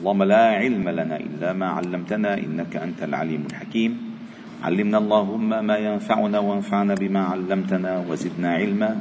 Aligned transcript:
اللهم 0.00 0.22
لا 0.22 0.44
علم 0.56 0.88
لنا 0.88 1.16
إلا 1.16 1.52
ما 1.52 1.68
علمتنا 1.68 2.38
إنك 2.38 2.76
أنت 2.76 3.02
العليم 3.02 3.46
الحكيم. 3.50 3.98
علمنا 4.62 4.98
اللهم 4.98 5.64
ما 5.64 5.76
ينفعنا 5.76 6.38
وانفعنا 6.38 6.94
بما 6.94 7.20
علمتنا 7.20 8.04
وزدنا 8.08 8.50
علما. 8.52 8.96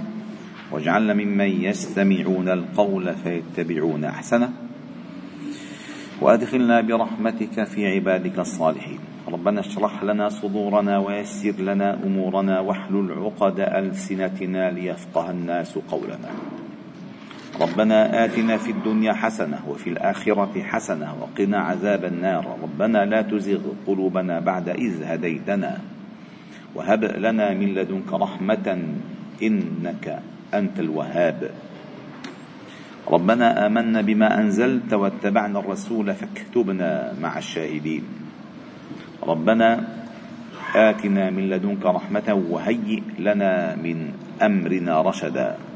واجعلنا 0.72 1.14
ممن 1.14 1.64
يستمعون 1.64 2.50
القول 2.50 3.16
فيتبعون 3.16 4.06
أحسنه. 4.06 4.50
وأدخلنا 6.22 6.82
برحمتك 6.82 7.64
في 7.64 7.88
عبادك 7.88 8.40
الصالحين. 8.40 9.00
ربنا 9.28 9.60
اشرح 9.60 10.04
لنا 10.04 10.30
صدورنا 10.30 10.98
ويسر 10.98 11.56
لنا 11.64 12.04
أمورنا 12.04 12.60
واحلل 12.60 13.12
عقد 13.12 13.60
ألسنتنا 13.60 14.72
ليفقه 14.72 15.32
الناس 15.32 15.78
قولنا. 15.78 16.30
ربنا 17.60 18.26
آتنا 18.26 18.58
في 18.58 18.72
الدنيا 18.72 19.14
حسنة 19.14 19.60
وفي 19.68 19.90
الآخرة 19.90 20.64
حسنة 20.64 21.10
وقنا 21.22 21.60
عذاب 21.60 22.06
النار. 22.06 22.58
ربنا 22.64 23.06
لا 23.06 23.22
تزغ 23.22 23.60
قلوبنا 23.88 24.40
بعد 24.40 24.70
إذ 24.70 25.04
هديتنا 25.04 25.78
وهب 26.76 27.04
لنا 27.04 27.54
من 27.54 27.76
لدنك 27.76 28.14
رحمة 28.14 28.68
إنك 29.44 30.06
أنت 30.54 30.80
الوهاب. 30.80 31.52
ربنا 33.12 33.66
آمنا 33.66 34.02
بما 34.02 34.40
أنزلت 34.40 34.94
واتبعنا 34.94 35.60
الرسول 35.60 36.14
فاكتبنا 36.16 37.14
مع 37.22 37.38
الشاهدين. 37.38 38.04
ربنا 39.24 39.70
آتنا 40.76 41.30
من 41.30 41.50
لدنك 41.50 41.86
رحمة 41.86 42.44
وهيئ 42.50 43.04
لنا 43.20 43.76
من 43.76 44.14
أمرنا 44.42 45.02
رشدا. 45.02 45.69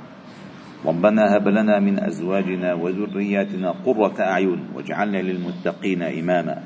ربنا 0.85 1.37
هب 1.37 1.47
لنا 1.47 1.79
من 1.79 1.99
أزواجنا 1.99 2.73
وذرياتنا 2.73 3.71
قرة 3.71 4.15
أعين 4.19 4.59
واجعلنا 4.75 5.17
للمتقين 5.17 6.01
إماما. 6.01 6.63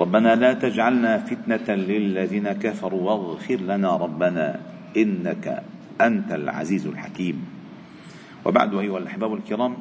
ربنا 0.00 0.34
لا 0.34 0.52
تجعلنا 0.52 1.18
فتنة 1.18 1.74
للذين 1.74 2.52
كفروا 2.52 3.02
واغفر 3.02 3.56
لنا 3.56 3.96
ربنا 3.96 4.60
إنك 4.96 5.62
أنت 6.00 6.32
العزيز 6.32 6.86
الحكيم. 6.86 7.44
وبعد 8.44 8.74
أيها 8.74 8.98
الأحباب 8.98 9.34
الكرام 9.34 9.76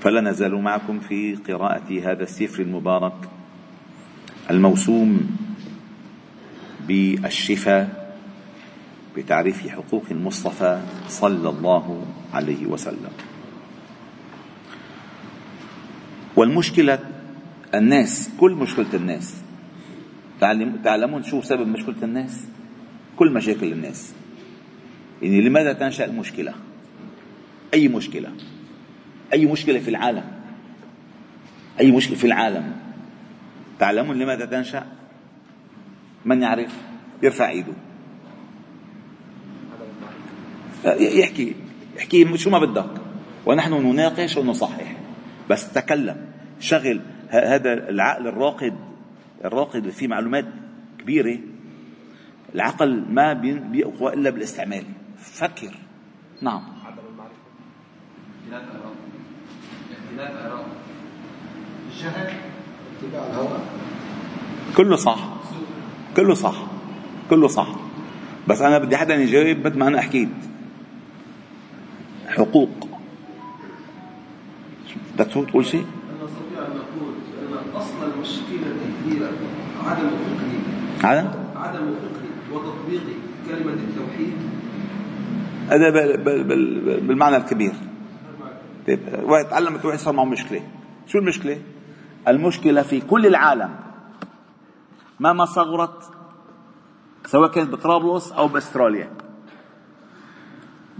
فلا 0.00 0.20
نزال 0.20 0.54
معكم 0.62 1.00
في 1.00 1.34
قراءة 1.34 1.88
هذا 1.90 2.22
السفر 2.22 2.62
المبارك 2.62 3.14
الموسوم 4.50 5.36
بالشفاء 6.88 7.97
بتعريف 9.18 9.68
حقوق 9.68 10.04
المصطفى 10.10 10.82
صلى 11.08 11.48
الله 11.48 12.06
عليه 12.34 12.66
وسلم. 12.66 13.10
والمشكلة 16.36 16.98
الناس 17.74 18.30
كل 18.40 18.52
مشكلة 18.52 18.94
الناس. 18.94 19.34
تعلمون 20.84 21.22
شو 21.22 21.42
سبب 21.42 21.68
مشكلة 21.68 22.02
الناس؟ 22.02 22.46
كل 23.16 23.32
مشاكل 23.32 23.72
الناس. 23.72 24.14
يعني 25.22 25.40
لماذا 25.40 25.72
تنشأ 25.72 26.04
المشكلة؟ 26.04 26.54
أي 27.74 27.88
مشكلة؟ 27.88 28.30
أي 29.32 29.46
مشكلة 29.46 29.78
في 29.78 29.90
العالم؟ 29.90 30.24
أي 31.80 31.90
مشكلة 31.90 32.16
في 32.16 32.26
العالم؟ 32.26 32.72
تعلمون 33.78 34.18
لماذا 34.18 34.44
تنشأ؟ 34.44 34.86
من 36.24 36.42
يعرف؟ 36.42 36.76
يرفع 37.22 37.48
إيده. 37.48 37.72
يحكي 40.84 41.54
يحكي 41.96 42.36
شو 42.36 42.50
ما 42.50 42.58
بدك. 42.58 42.90
ونحن 43.46 43.72
نناقش 43.72 44.36
ونصحح. 44.36 44.96
بس 45.50 45.72
تكلم 45.72 46.16
شغل 46.60 47.00
هذا 47.28 47.72
العقل 47.72 48.26
الراقد 48.26 48.74
الراقد 49.44 49.88
فيه 49.88 50.08
معلومات 50.08 50.44
كبيرة. 50.98 51.38
العقل 52.54 53.04
ما 53.10 53.32
بيقوى 53.32 54.14
إلا 54.14 54.30
بالاستعمال. 54.30 54.84
فكر. 55.18 55.74
نعم. 56.42 56.62
كله 64.76 64.96
صح. 64.96 65.18
كله 66.16 66.34
صح. 66.34 66.66
كله 67.30 67.48
صح. 67.48 67.68
بس 68.48 68.60
أنا 68.60 68.78
بدي 68.78 68.96
حدا 68.96 69.14
يجاوب 69.14 69.66
مثل 69.66 69.78
ما 69.78 69.88
أنا 69.88 70.00
حكيت. 70.00 70.47
حقوق. 72.38 72.70
بدك 75.14 75.26
تقول 75.26 75.66
شيء؟ 75.66 75.84
أنا 75.84 76.24
أستطيع 76.24 76.66
أن 76.66 76.78
أقول 76.78 77.14
أن 77.42 77.76
أصل 77.76 78.12
المشكلة 78.14 78.66
الكبيره 78.66 79.30
عدم 79.84 80.08
الفقه 80.08 81.08
عدم؟ 81.08 81.28
عدم 81.56 81.88
الفقه 81.88 82.28
وتطبيق 82.52 83.02
كلمة 83.48 83.72
التوحيد. 83.72 84.32
هذا 85.68 85.90
بالمعنى 86.98 87.36
الكبير. 87.36 87.72
طيب 88.86 89.00
واحد 89.22 89.44
تعلم 89.44 89.74
التوحيد 89.74 90.00
صار 90.00 90.14
معه 90.14 90.24
مشكلة. 90.24 90.62
شو 91.06 91.18
المشكلة؟ 91.18 91.58
المشكلة 92.28 92.82
في 92.82 93.00
كل 93.00 93.26
العالم. 93.26 93.70
مهما 95.20 95.44
صغرت 95.44 96.10
سواء 97.26 97.50
كانت 97.50 97.70
بطرابلس 97.70 98.32
أو 98.32 98.48
بأستراليا. 98.48 99.10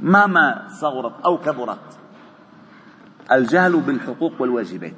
مهما 0.03 0.69
صغرت 0.81 1.20
أو 1.25 1.38
كبرت. 1.38 1.98
الجهل 3.32 3.81
بالحقوق 3.81 4.42
والواجبات. 4.42 4.94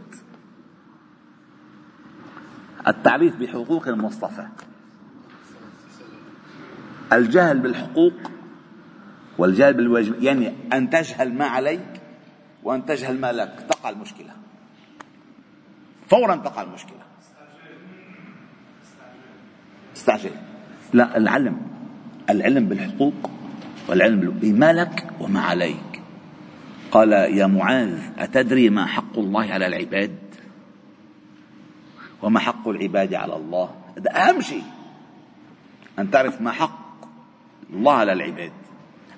التعريف 2.88 3.36
بحقوق 3.36 3.88
المصطفى. 3.88 4.46
الجهل 7.12 7.58
بالحقوق 7.58 8.12
والجهل 9.38 9.74
بالواجب 9.74 10.22
يعني 10.22 10.54
أن 10.72 10.90
تجهل 10.90 11.34
ما 11.34 11.44
عليك 11.44 12.00
وأن 12.62 12.86
تجهل 12.86 13.20
ما 13.20 13.32
لك. 13.32 13.66
تقع 13.68 13.90
المشكلة. 13.90 14.32
فورا 16.08 16.36
تقع 16.36 16.62
المشكلة. 16.62 17.00
استعجل. 19.96 20.30
لا 20.92 21.16
العلم. 21.16 21.60
العلم 22.30 22.66
بالحقوق 22.66 23.39
والعلم 23.90 24.30
بما 24.30 24.72
لك 24.72 25.06
وما 25.20 25.40
عليك؟ 25.40 26.02
قال 26.90 27.12
يا 27.12 27.46
معاذ 27.46 27.98
أتدري 28.18 28.70
ما 28.70 28.86
حق 28.86 29.18
الله 29.18 29.52
على 29.52 29.66
العباد؟ 29.66 30.18
وما 32.22 32.40
حق 32.40 32.68
العباد 32.68 33.14
على 33.14 33.36
الله؟ 33.36 33.74
هذا 33.98 34.10
أهم 34.16 34.40
شيء. 34.40 34.62
أن 35.98 36.10
تعرف 36.10 36.40
ما 36.40 36.52
حق 36.52 37.04
الله 37.70 37.92
على 37.92 38.12
العباد. 38.12 38.52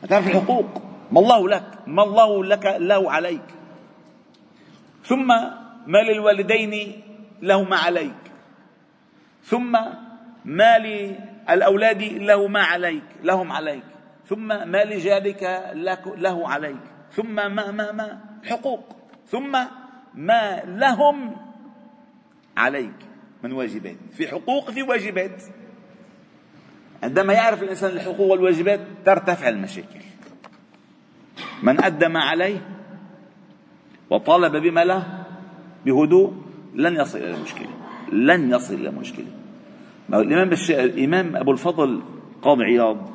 أن 0.04 0.08
تعرف 0.08 0.26
الحقوق. 0.26 0.82
ما 1.12 1.20
الله 1.20 1.48
لك؟ 1.48 1.64
ما 1.86 2.02
الله 2.02 2.44
لك 2.44 2.76
له 2.80 3.12
عليك. 3.12 3.48
ثم 5.04 5.26
ما 5.86 5.98
للوالدين 5.98 7.02
له 7.42 7.62
ما 7.62 7.76
عليك. 7.76 8.22
ثم 9.44 9.72
ما 10.44 10.78
للأولاد 10.78 12.02
له 12.02 12.48
ما 12.48 12.62
عليك. 12.62 13.04
لهم 13.22 13.52
عليك. 13.52 13.91
ثم 14.26 14.48
ما 14.48 14.84
لجارك 14.84 15.72
له 16.16 16.48
عليك. 16.48 16.80
ثم 17.12 17.34
ما 17.34 17.70
ما 17.70 17.92
ما 17.92 18.20
حقوق 18.44 18.96
ثم 19.26 19.58
ما 20.14 20.62
لهم 20.64 21.36
عليك 22.56 22.94
من 23.42 23.52
واجبات. 23.52 23.96
في 24.12 24.28
حقوق 24.28 24.70
في 24.70 24.82
واجبات. 24.82 25.42
عندما 27.02 27.32
يعرف 27.32 27.62
الإنسان 27.62 27.90
الحقوق 27.90 28.30
والواجبات 28.30 28.80
ترتفع 29.04 29.48
المشاكل. 29.48 30.00
من 31.62 31.84
أدى 31.84 32.08
ما 32.08 32.20
عليه 32.20 32.60
وطالب 34.10 34.56
بما 34.56 34.84
له 34.84 35.24
بهدوء 35.86 36.32
لن 36.74 36.96
يصل 36.96 37.18
إلى 37.18 37.34
المشكلة. 37.34 37.68
لن 38.12 38.50
يصل 38.50 38.74
إلى 38.74 38.88
المشكلة 38.88 39.26
الإمام 40.08 40.50
الإمام 40.70 41.36
أبو 41.36 41.52
الفضل 41.52 42.02
قاضي 42.42 42.64
عياض 42.64 43.11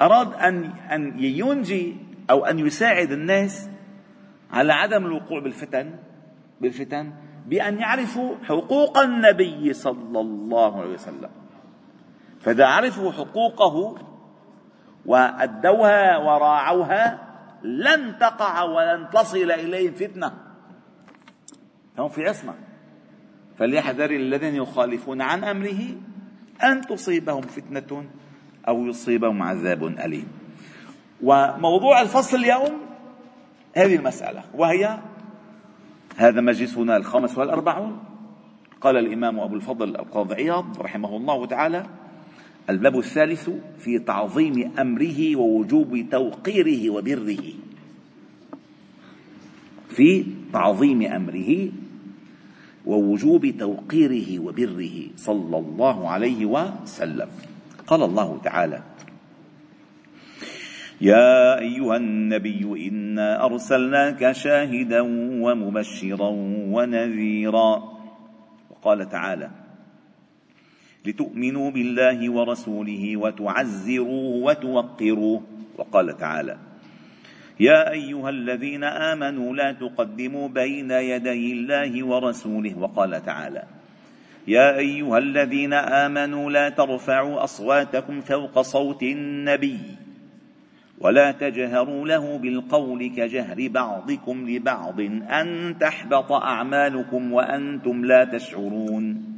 أراد 0.00 0.34
أن 0.34 0.64
أن 0.64 1.24
ينجي 1.24 1.96
أو 2.30 2.44
أن 2.44 2.58
يساعد 2.58 3.12
الناس 3.12 3.68
على 4.50 4.72
عدم 4.72 5.06
الوقوع 5.06 5.40
بالفتن 5.40 5.94
بالفتن 6.60 7.12
بأن 7.46 7.78
يعرفوا 7.78 8.36
حقوق 8.44 8.98
النبي 8.98 9.72
صلى 9.72 10.20
الله 10.20 10.80
عليه 10.80 10.94
وسلم. 10.94 11.30
فإذا 12.40 12.66
عرفوا 12.66 13.12
حقوقه 13.12 13.98
وأدوها 15.06 16.18
وراعوها 16.18 17.26
لن 17.62 18.18
تقع 18.18 18.62
ولن 18.62 19.10
تصل 19.12 19.50
إليهم 19.50 19.92
فتنة. 19.92 20.32
هم 21.98 22.08
في 22.08 22.28
عصمة. 22.28 22.54
فليحذر 23.58 24.10
الذين 24.10 24.54
يخالفون 24.54 25.22
عن 25.22 25.44
أمره 25.44 25.80
أن 26.62 26.80
تصيبهم 26.80 27.42
فتنة 27.42 28.04
أو 28.68 28.86
يصيبهم 28.86 29.42
عذاب 29.42 29.84
أليم. 29.84 30.28
وموضوع 31.22 32.02
الفصل 32.02 32.36
اليوم 32.36 32.72
هذه 33.74 33.96
المسألة 33.96 34.42
وهي 34.54 34.98
هذا 36.16 36.40
مجلسنا 36.40 36.96
الخامس 36.96 37.38
والأربعون. 37.38 37.98
قال 38.80 38.96
الإمام 38.96 39.40
أبو 39.40 39.54
الفضل 39.54 39.96
القاضي 39.96 40.34
عياض 40.34 40.80
رحمه 40.80 41.16
الله 41.16 41.46
تعالى 41.46 41.86
الباب 42.70 42.98
الثالث 42.98 43.50
في 43.78 43.98
تعظيم 43.98 44.72
أمره 44.78 45.36
ووجوب 45.36 46.06
توقيره 46.10 46.90
وبره. 46.90 47.42
في 49.88 50.24
تعظيم 50.52 51.02
أمره 51.02 51.68
ووجوب 52.86 53.46
توقيره 53.58 54.38
وبره 54.38 54.96
صلى 55.16 55.58
الله 55.58 56.08
عليه 56.08 56.46
وسلم. 56.46 57.28
قال 57.90 58.02
الله 58.02 58.40
تعالى 58.44 58.82
يا 61.00 61.58
أيها 61.58 61.96
النبي 61.96 62.88
إنا 62.88 63.44
أرسلناك 63.44 64.32
شاهدا 64.32 65.00
ومبشرا 65.42 66.28
ونذيرا. 66.70 67.72
وقال 68.70 69.08
تعالى 69.08 69.50
لتؤمنوا 71.06 71.70
بالله 71.70 72.30
ورسوله 72.30 73.16
وتعزروه 73.16 74.30
وتوقروه. 74.46 75.42
وقال 75.78 76.16
تعالى 76.16 76.56
يا 77.60 77.90
أيها 77.90 78.30
الذين 78.30 78.84
آمنوا 78.84 79.54
لا 79.54 79.72
تقدموا 79.72 80.48
بين 80.48 80.90
يدي 80.90 81.52
الله 81.52 82.06
ورسوله. 82.06 82.78
وقال 82.78 83.24
تعالى 83.24 83.79
يا 84.48 84.78
أيها 84.78 85.18
الذين 85.18 85.72
آمنوا 85.72 86.50
لا 86.50 86.68
ترفعوا 86.68 87.44
أصواتكم 87.44 88.20
فوق 88.20 88.60
صوت 88.60 89.02
النبي 89.02 89.78
ولا 91.00 91.32
تجهروا 91.32 92.08
له 92.08 92.38
بالقول 92.38 93.10
كجهر 93.16 93.68
بعضكم 93.68 94.50
لبعض 94.50 95.00
أن 95.30 95.76
تحبط 95.80 96.32
أعمالكم 96.32 97.32
وأنتم 97.32 98.04
لا 98.04 98.24
تشعرون 98.24 99.30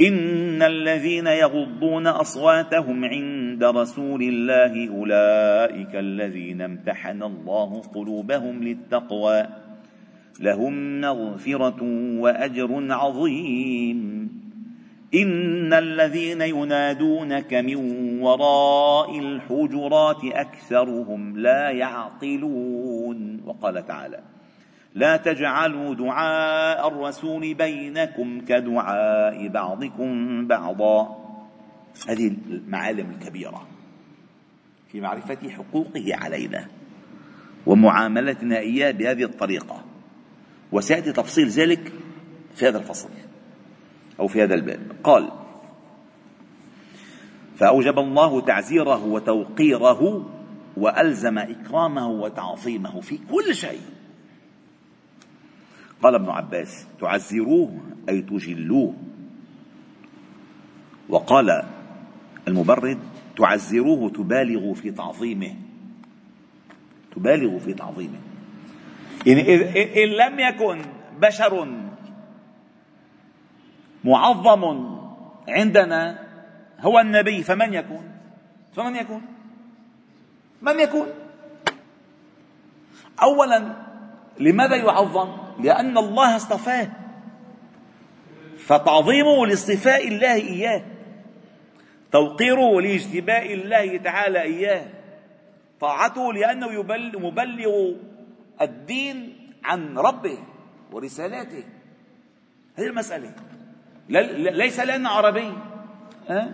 إن 0.00 0.62
الذين 0.62 1.26
يغضون 1.26 2.06
أصواتهم 2.06 3.04
عند 3.04 3.64
رسول 3.64 4.22
الله 4.22 4.88
أولئك 4.88 5.94
الذين 5.96 6.60
امتحن 6.60 7.22
الله 7.22 7.82
قلوبهم 7.94 8.62
للتقوى 8.62 9.46
لهم 10.40 11.00
مغفرة 11.00 11.82
وأجر 12.20 12.92
عظيم. 12.92 14.28
إن 15.14 15.72
الذين 15.72 16.40
ينادونك 16.40 17.54
من 17.54 17.76
وراء 18.20 19.18
الحجرات 19.18 20.24
أكثرهم 20.24 21.38
لا 21.38 21.70
يعقلون. 21.70 23.40
وقال 23.46 23.86
تعالى 23.86 24.20
لا 24.94 25.16
تجعلوا 25.16 25.94
دعاء 25.94 26.88
الرسول 26.88 27.54
بينكم 27.54 28.40
كدعاء 28.40 29.48
بعضكم 29.48 30.46
بعضا. 30.46 31.24
هذه 32.08 32.36
المعالم 32.50 33.10
الكبيرة 33.10 33.66
في 34.92 35.00
معرفة 35.00 35.50
حقوقه 35.50 36.14
علينا 36.14 36.66
ومعاملتنا 37.66 38.58
إياه 38.58 38.90
بهذه 38.90 39.22
الطريقة. 39.22 39.87
وسيأتي 40.72 41.12
تفصيل 41.12 41.48
ذلك 41.48 41.92
في 42.54 42.68
هذا 42.68 42.78
الفصل 42.78 43.08
أو 44.20 44.26
في 44.28 44.42
هذا 44.42 44.54
الباب. 44.54 44.80
قال 45.04 45.30
فأوجب 47.56 47.98
الله 47.98 48.40
تعزيره 48.40 49.04
وتوقيره 49.04 50.30
وألزم 50.76 51.38
إكرامه 51.38 52.08
وتعظيمه 52.08 53.00
في 53.00 53.18
كل 53.30 53.54
شيء. 53.54 53.80
قال 56.02 56.14
ابن 56.14 56.28
عباس 56.28 56.86
تعزروه 57.00 57.80
أي 58.08 58.22
تجلوه. 58.22 58.94
وقال 61.08 61.62
المبرد 62.48 62.98
تعزروه 63.36 64.10
تبالغوا 64.10 64.74
في 64.74 64.90
تعظيمه. 64.90 65.54
تبالغوا 67.16 67.58
في 67.58 67.74
تعظيمه. 67.74 68.18
يعني 69.26 70.04
إن 70.04 70.08
لم 70.08 70.40
يكن 70.40 70.82
بشر 71.18 71.68
معظم 74.04 74.88
عندنا 75.48 76.18
هو 76.80 76.98
النبي 76.98 77.42
فمن 77.42 77.74
يكون؟ 77.74 78.10
فمن 78.76 78.96
يكون؟ 78.96 79.22
من 80.62 80.80
يكون؟ 80.80 81.06
اولا 83.22 83.72
لماذا 84.40 84.76
يعظم؟ 84.76 85.36
لأن 85.60 85.98
الله 85.98 86.36
اصطفاه. 86.36 86.88
فتعظيمه 88.58 89.46
لاصطفاء 89.46 90.08
الله 90.08 90.34
إياه. 90.34 90.82
توقيره 92.12 92.80
لاجتباء 92.80 93.54
الله 93.54 93.96
تعالى 93.96 94.42
إياه. 94.42 94.86
طاعته 95.80 96.32
لأنه 96.32 96.82
مبلغ 97.18 97.92
الدين 98.62 99.36
عن 99.64 99.98
ربه 99.98 100.38
ورسالاته. 100.92 101.64
هذه 102.74 102.86
المسألة. 102.86 103.34
ليس 104.50 104.80
لأنه 104.80 105.08
عربي. 105.08 105.52
أه؟ 106.30 106.48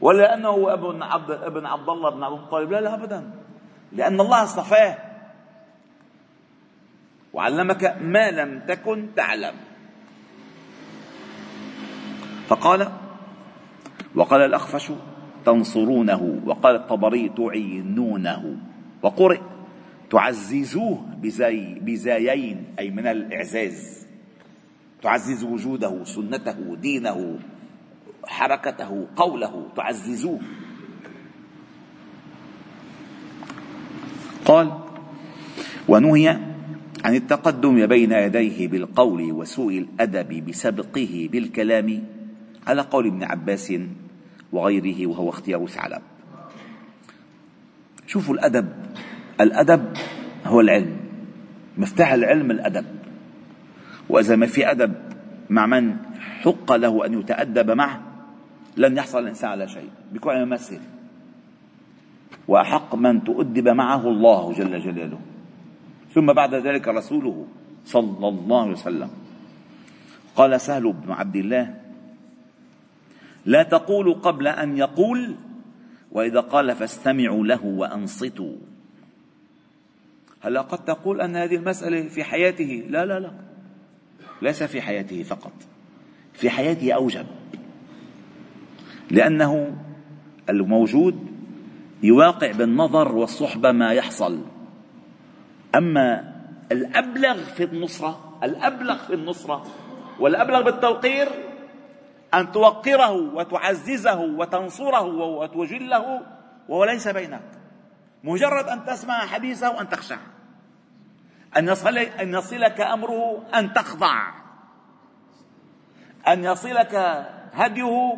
ولا 0.00 0.22
لأنه 0.22 0.72
ابن 0.72 1.02
عبد 1.02 1.30
ابن 1.30 1.66
عبد 1.66 1.88
الله 1.88 2.10
بن 2.10 2.22
عبد 2.22 2.34
المطلب 2.34 2.70
لا 2.70 2.80
لا 2.80 2.94
أبدا. 2.94 3.30
لأن 3.92 4.20
الله 4.20 4.42
اصطفاه. 4.42 4.98
وعلمك 7.32 7.96
ما 8.00 8.30
لم 8.30 8.60
تكن 8.68 9.08
تعلم. 9.16 9.54
فقال 12.48 12.92
وقال 14.14 14.40
الأخفش 14.40 14.92
تنصرونه. 15.44 16.40
وقال 16.46 16.76
الطبري 16.76 17.28
تعينونه. 17.28 18.56
وقرئ. 19.02 19.40
تعززوه 20.10 21.06
بزي 21.22 21.74
بزايين 21.74 22.64
أي 22.78 22.90
من 22.90 23.06
الإعزاز. 23.06 24.06
تعزز 25.02 25.44
وجوده 25.44 26.04
سنته 26.04 26.76
دينه 26.76 27.38
حركته 28.26 29.06
قوله. 29.16 29.68
تعززوه. 29.76 30.40
قال 34.44 34.72
ونهي 35.88 36.28
عن 37.04 37.14
التقدم 37.14 37.86
بين 37.86 38.12
يديه 38.12 38.68
بالقول 38.68 39.32
وسوء 39.32 39.78
الأدب 39.78 40.46
بسبقه 40.46 41.28
بالكلام 41.32 42.04
على 42.66 42.82
قول 42.82 43.06
ابن 43.06 43.24
عباس 43.24 43.72
وغيره 44.52 45.06
وهو 45.06 45.30
اختيار 45.30 45.66
ثعلب. 45.66 46.02
شوفوا 48.06 48.34
الأدب. 48.34 48.68
الأدب 49.40 49.84
هو 50.46 50.60
العلم. 50.60 50.96
مفتاح 51.78 52.12
العلم 52.12 52.50
الأدب. 52.50 52.84
وإذا 54.08 54.36
ما 54.36 54.46
في 54.46 54.70
أدب 54.70 54.94
مع 55.50 55.66
من 55.66 55.96
حق 56.18 56.72
له 56.72 57.06
أن 57.06 57.20
يتأدب 57.20 57.70
معه 57.70 58.02
لن 58.76 58.96
يحصل 58.96 59.18
الإنسان 59.18 59.50
على 59.50 59.68
شيء. 59.68 59.90
بيكون 60.12 60.36
يمثل 60.36 60.80
وأحق 62.48 62.94
من 62.94 63.24
تؤدب 63.24 63.68
معه 63.68 64.08
الله 64.08 64.52
جل 64.52 64.80
جلاله. 64.80 65.20
ثم 66.14 66.32
بعد 66.32 66.54
ذلك 66.54 66.88
رسوله 66.88 67.46
صلى 67.84 68.28
الله 68.28 68.62
عليه 68.62 68.72
وسلم. 68.72 69.10
قال 70.36 70.60
سهل 70.60 70.92
بن 70.92 71.12
عبد 71.12 71.36
الله 71.36 71.74
لا 73.46 73.62
تقولوا 73.62 74.14
قبل 74.14 74.46
أن 74.48 74.78
يقول 74.78 75.34
وإذا 76.12 76.40
قال 76.40 76.76
فاستمعوا 76.76 77.46
له 77.46 77.64
وأنصتوا. 77.64 78.56
هلا 80.42 80.60
قد 80.60 80.84
تقول 80.84 81.20
أن 81.20 81.36
هذه 81.36 81.56
المسألة 81.56 82.08
في 82.08 82.24
حياته؟ 82.24 82.84
لا 82.88 83.06
لا 83.06 83.20
لا. 83.20 83.32
ليس 84.42 84.62
في 84.62 84.82
حياته 84.82 85.22
فقط. 85.22 85.52
في 86.32 86.50
حياته 86.50 86.92
أوجب. 86.92 87.26
لأنه 89.10 89.76
الموجود 90.48 91.26
يواقع 92.02 92.52
بالنظر 92.52 93.16
والصحبة 93.16 93.72
ما 93.72 93.92
يحصل. 93.92 94.40
أما 95.74 96.34
الأبلغ 96.72 97.44
في 97.44 97.64
النصرة 97.64 98.38
الأبلغ 98.42 98.98
في 99.06 99.14
النصرة 99.14 99.66
والأبلغ 100.20 100.62
بالتوقير 100.62 101.28
أن 102.34 102.52
توقره 102.52 103.10
وتعززه 103.10 104.20
وتنصره 104.20 105.02
وتجله 105.22 106.22
وهو 106.68 106.84
ليس 106.84 107.08
بينك. 107.08 107.42
مجرد 108.24 108.68
أن 108.68 108.84
تسمع 108.84 109.26
حديثه 109.26 109.70
وأن 109.70 109.88
تخشع 109.88 110.16
أن 111.56 111.68
يصل 111.68 111.98
أن 111.98 112.34
يصلك 112.34 112.80
أمره 112.80 113.42
أن 113.54 113.72
تخضع. 113.72 114.32
أن 116.28 116.44
يصلك 116.44 116.94
هديه 117.52 118.16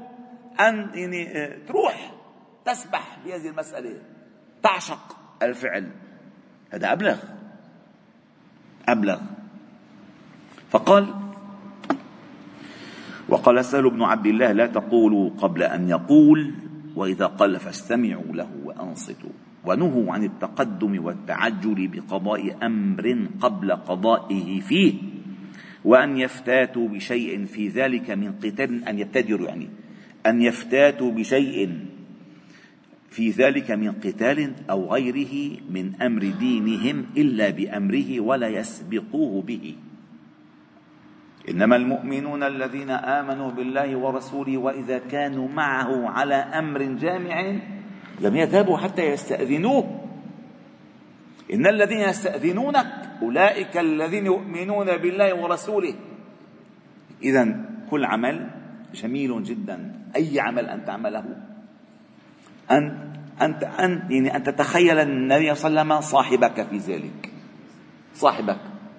أن 0.61 0.91
يعني 0.95 1.47
تروح 1.69 2.13
تسبح 2.65 3.19
بهذه 3.25 3.49
المسألة. 3.49 4.03
تعشق 4.63 5.17
الفعل. 5.43 5.91
هذا 6.71 6.93
أبلغ. 6.93 7.17
أبلغ. 8.89 9.21
فقال 10.71 11.15
وقال 13.29 13.65
سهل 13.65 13.91
بن 13.91 14.03
عبد 14.03 14.27
الله 14.27 14.53
لا 14.53 14.67
تقولوا 14.67 15.31
قبل 15.31 15.63
أن 15.63 15.89
يقول 15.89 16.55
وإذا 16.97 17.27
قال 17.27 17.61
فاستمعوا 17.61 18.35
له 18.35 18.51
وأنصتوا. 18.65 19.31
ونهوا 19.65 20.13
عن 20.13 20.25
التقدم 20.25 21.05
والتعجل 21.05 21.89
بقضاء 21.89 22.67
أمر 22.67 23.29
قبل 23.41 23.73
قضائه 23.73 24.61
فيه 24.61 24.95
وأن 25.85 26.17
يفتاتوا 26.17 26.89
بشيء 26.89 27.45
في 27.45 27.69
ذلك 27.69 28.11
من 28.11 28.33
قتال 28.33 28.89
أن 28.89 28.99
يبتدروا 28.99 29.49
يعني 29.49 29.69
أن 30.27 30.43
يفتاتوا 30.43 31.11
بشيء 31.13 31.79
في 33.11 33.31
ذلك 33.31 33.71
من 33.71 33.93
قتال 33.93 34.53
أو 34.71 34.93
غيره 34.93 35.59
من 35.71 36.03
أمر 36.03 36.33
دينهم 36.39 37.07
إلا 37.17 37.51
بأمره 37.51 38.21
ولا 38.21 38.49
يسبقوه 38.49 39.43
به. 39.43 39.75
إنما 41.49 41.77
المؤمنون 41.77 42.43
الذين 42.43 42.91
آمنوا 42.91 43.51
بالله 43.51 43.97
ورسوله 43.97 44.59
وإذا 44.59 44.99
كانوا 44.99 45.49
معه 45.49 46.09
على 46.09 46.35
أمر 46.35 46.83
جامع 46.83 47.57
لم 48.23 48.37
يذهبوا 48.37 48.79
حتى 48.79 49.03
يستأذنوه 49.03 50.01
إن 51.53 51.67
الذين 51.67 52.01
يستأذنونك 52.01 52.87
أولئك 53.23 53.77
الذين 53.77 54.27
يؤمنون 54.27 54.97
بالله 54.97 55.35
ورسوله. 55.35 55.95
إذا 57.23 57.65
كل 57.91 58.05
عمل 58.05 58.51
جميل 58.95 59.43
جدا. 59.43 59.93
أي 60.17 60.41
عمل 60.41 60.67
أن 60.69 60.85
تعمله؟ 60.85 61.25
أن 62.71 63.13
أنت 63.43 63.65
أن 63.65 64.03
يعني 64.11 64.37
أن 64.37 64.43
تتخيل 64.43 64.99
النبي 64.99 65.55
صلى 65.55 65.69
الله 65.69 65.81
عليه 65.81 65.95
وسلم 65.95 66.01
صاحبك 66.01 66.67
في 66.71 66.79
ذلك. 66.79 67.31
صاحبك 68.15 68.59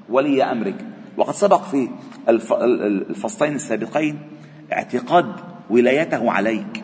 ولي 0.10 0.44
أمرك. 0.44 0.86
وقد 1.18 1.34
سبق 1.34 1.64
في 1.64 1.90
الفصلين 2.30 3.56
السابقين 3.56 4.20
اعتقاد 4.74 5.36
ولايته 5.70 6.32
عليك. 6.32 6.83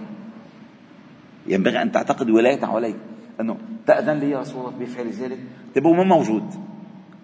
ينبغي 1.50 1.82
أن 1.82 1.91
تعتقد 1.91 2.29
ولايته 2.29 2.68
عليك 2.75 2.96
أنه 3.41 3.58
تأذن 3.88 4.20
لي 4.20 4.29
يا 4.29 4.39
رسول 4.39 4.60
الله 4.65 4.79
بفعل 4.79 5.10
ذلك؟ 5.10 5.39
طيب 5.75 5.86
هو 5.86 6.03
موجود 6.03 6.44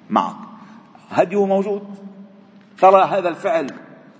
معك. 0.09 0.35
هديه 1.09 1.45
موجود. 1.45 1.83
ترى 2.77 3.03
هذا 3.03 3.29
الفعل 3.29 3.67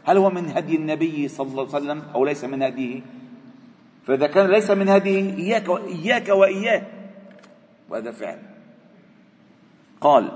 هل 0.06 0.18
هو 0.18 0.30
من 0.30 0.46
هدي 0.46 0.76
النبي 0.76 1.28
صلى 1.28 1.48
الله 1.48 1.76
عليه 1.76 1.86
وسلم 1.86 2.02
أو 2.16 2.26
ليس 2.26 2.44
من 2.44 2.64
هديه؟ 2.64 3.02
فإذا 4.06 4.28
كان 4.28 4.52
ليس 4.52 4.72
من 4.72 4.90
هديه 4.90 5.38
إياك 5.38 5.70
وإياك 5.70 6.30
وإياه. 6.30 6.82
وهذا 7.90 8.12
فعل. 8.12 8.38
قال 10.02 10.32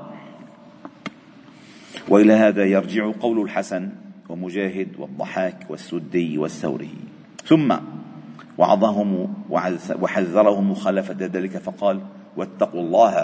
وإلى 2.10 2.34
هذا 2.34 2.66
يرجع 2.66 3.12
قول 3.20 3.42
الحسن 3.42 3.90
ومجاهد 4.30 4.88
والضحاك 5.00 5.66
والسدي 5.70 6.38
والثوري. 6.38 6.96
ثم 7.46 7.76
وعظهم 8.60 9.12
وحذرهم 10.02 10.72
مخالفة 10.72 11.16
ذلك 11.20 11.58
فقال 11.58 12.00
واتقوا 12.38 12.82
الله. 12.82 13.16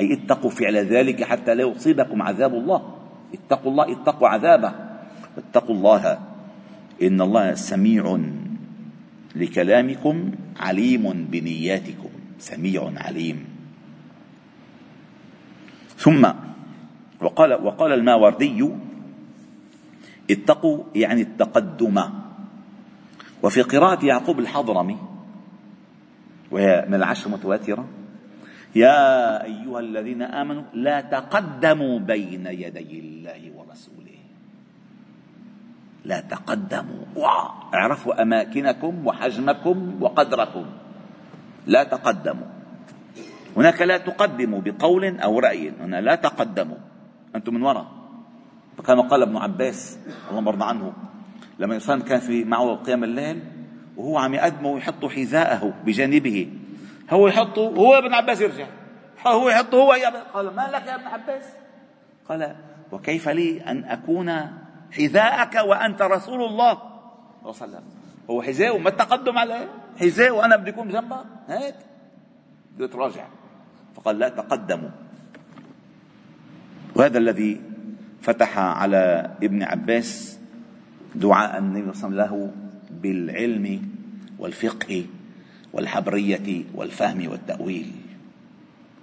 أي 0.00 0.12
اتقوا 0.12 0.50
فعل 0.50 0.76
ذلك 0.76 1.22
حتى 1.22 1.54
لا 1.54 1.62
يصيبكم 1.62 2.22
عذاب 2.22 2.54
الله. 2.54 2.80
اتقوا 3.34 3.70
الله 3.70 3.92
اتقوا 3.92 4.28
عذابه. 4.28 4.72
واتقوا 5.36 5.74
الله. 5.74 6.18
إن 7.02 7.20
الله 7.20 7.54
سميع 7.54 8.18
لكلامكم 9.34 10.16
عليم 10.60 11.04
بنياتكم. 11.30 12.12
سميع 12.38 12.92
عليم. 12.96 13.38
ثم 15.96 16.22
وقال 17.22 17.50
وقال 17.62 17.92
الماوردي 17.92 18.70
اتقوا 20.30 20.78
يعني 20.94 21.20
التقدم. 21.22 22.23
وفي 23.44 23.62
قراءة 23.62 24.00
يعقوب 24.00 24.38
الحضرمي 24.38 24.98
وهي 26.50 26.84
من 26.88 26.94
العشر 26.94 27.30
متواترة 27.30 27.84
يا 28.74 29.44
أيها 29.44 29.80
الذين 29.80 30.22
آمنوا 30.22 30.62
لا 30.72 31.00
تقدموا 31.00 31.98
بين 31.98 32.46
يدي 32.46 32.92
الله 33.00 33.40
ورسوله. 33.52 34.18
لا 36.04 36.20
تقدموا. 36.20 37.04
اعرفوا 37.74 38.22
أماكنكم 38.22 39.06
وحجمكم 39.06 39.76
وقدركم. 40.02 40.66
لا 41.66 41.84
تقدموا. 41.84 42.48
هناك 43.56 43.82
لا 43.82 43.96
تقدموا 43.98 44.60
بقول 44.60 45.04
أو 45.20 45.38
رأي. 45.38 45.72
هنا 45.80 46.00
لا 46.00 46.14
تقدموا. 46.14 46.80
أنتم 47.36 47.54
من 47.54 47.62
وراء. 47.62 47.86
فكما 48.78 49.02
قال 49.02 49.22
ابن 49.22 49.36
عباس 49.36 49.98
اللهم 50.30 50.48
ارضى 50.48 50.64
عنه 50.64 50.92
لما 51.58 51.66
الإنسان 51.66 52.00
كان 52.00 52.20
في 52.20 52.44
معه 52.44 52.74
قيام 52.74 53.04
الليل 53.04 53.42
وهو 53.96 54.18
عم 54.18 54.34
يقدمه 54.34 54.68
ويحط 54.68 55.04
حذاءه 55.04 55.74
بجانبه 55.84 56.52
هو 57.10 57.28
يحطه 57.28 57.68
هو 57.68 57.94
ابن 57.94 58.14
عباس 58.14 58.40
يرجع. 58.40 58.66
هو 59.26 59.48
يحطه 59.48 59.76
هو 59.76 59.94
يا 59.94 60.08
قال 60.34 60.54
ما 60.54 60.68
لك 60.72 60.86
يا 60.86 60.94
ابن 60.94 61.06
عباس؟ 61.06 61.44
قال 62.28 62.56
وكيف 62.92 63.28
لي 63.28 63.60
أن 63.60 63.84
أكون 63.84 64.32
حذاءك 64.92 65.54
وأنت 65.54 66.02
رسول 66.02 66.42
الله؟ 66.42 66.74
صلى 66.74 67.50
الله 67.50 67.62
عليه 67.62 67.76
وسلم. 67.76 67.84
هو 68.30 68.42
حذاء 68.42 68.78
ما 68.78 68.88
التقدم 68.88 69.38
عليه؟ 69.38 69.68
حذاء 70.00 70.30
وأنا 70.36 70.56
بدي 70.56 70.70
أكون 70.70 70.88
جنبك 70.88 71.24
هيك. 71.48 71.74
بده 72.76 72.84
يتراجع 72.84 73.26
فقال 73.94 74.18
لا 74.18 74.28
تقدموا. 74.28 74.90
وهذا 76.96 77.18
الذي 77.18 77.60
فتح 78.22 78.58
على 78.58 79.30
ابن 79.42 79.62
عباس 79.62 80.38
دعاء 81.14 81.58
النبي 81.58 81.92
صلى 81.92 82.10
الله 82.10 82.22
عليه 82.22 82.32
وسلم 82.32 82.46
له 82.46 82.52
بالعلم 83.02 83.82
والفقه 84.38 85.04
والحبرية 85.72 86.64
والفهم 86.74 87.28
والتأويل. 87.28 87.92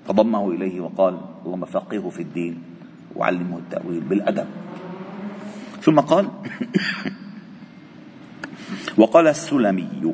فضمه 0.07 0.51
إليه 0.51 0.81
وقال 0.81 1.19
اللهم 1.45 1.65
فقهه 1.65 2.09
في 2.09 2.21
الدين 2.21 2.63
وعلمه 3.15 3.57
التأويل 3.57 4.01
بالأدب. 4.01 4.47
ثم 5.81 5.99
قال 5.99 6.27
وقال 8.97 9.27
السلمي 9.27 10.13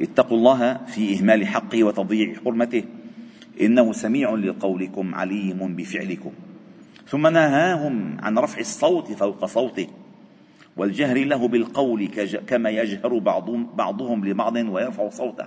اتقوا 0.00 0.38
الله 0.38 0.74
في 0.86 1.18
إهمال 1.18 1.46
حقه 1.46 1.84
وتضييع 1.84 2.34
حرمته 2.44 2.84
إنه 3.60 3.92
سميع 3.92 4.34
لقولكم 4.34 5.14
عليم 5.14 5.76
بفعلكم. 5.76 6.32
ثم 7.08 7.26
نهاهم 7.26 8.16
عن 8.20 8.38
رفع 8.38 8.60
الصوت 8.60 9.12
فوق 9.12 9.44
صوته. 9.44 9.86
والجهر 10.76 11.24
له 11.24 11.48
بالقول 11.48 12.08
كما 12.46 12.70
يجهر 12.70 13.18
بعضهم, 13.18 13.66
بعضهم 13.74 14.24
لبعض 14.24 14.56
ويرفع 14.56 15.08
صوته. 15.08 15.46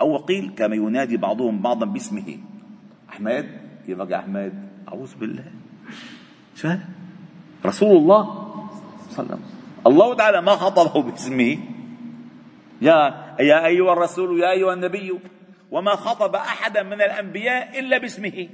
أو 0.00 0.16
قيل 0.16 0.50
كما 0.56 0.76
ينادي 0.76 1.16
بعضهم 1.16 1.62
بعضا 1.62 1.86
باسمه. 1.86 2.38
أحمد؟ 3.08 3.46
كيف 3.86 3.98
بقى 3.98 4.18
أحمد؟ 4.18 4.52
أعوذ 4.88 5.16
بالله. 5.16 5.44
شو 6.54 6.68
رسول 7.66 7.96
الله 7.96 8.22
صلى 9.10 9.24
الله 9.24 9.34
عليه 9.34 9.34
وسلم. 9.34 9.42
الله 9.86 10.14
تعالى 10.14 10.40
ما 10.42 10.52
خطبه 10.52 11.02
باسمه. 11.02 11.58
يا 12.82 13.24
يا 13.40 13.66
أيها 13.66 13.92
الرسول 13.92 14.40
يا 14.40 14.50
أيها 14.50 14.74
النبي 14.74 15.18
وما 15.70 15.94
خطب 15.96 16.34
أحدا 16.36 16.82
من 16.82 17.00
الأنبياء 17.02 17.78
إلا 17.78 17.98
باسمه. 17.98 18.48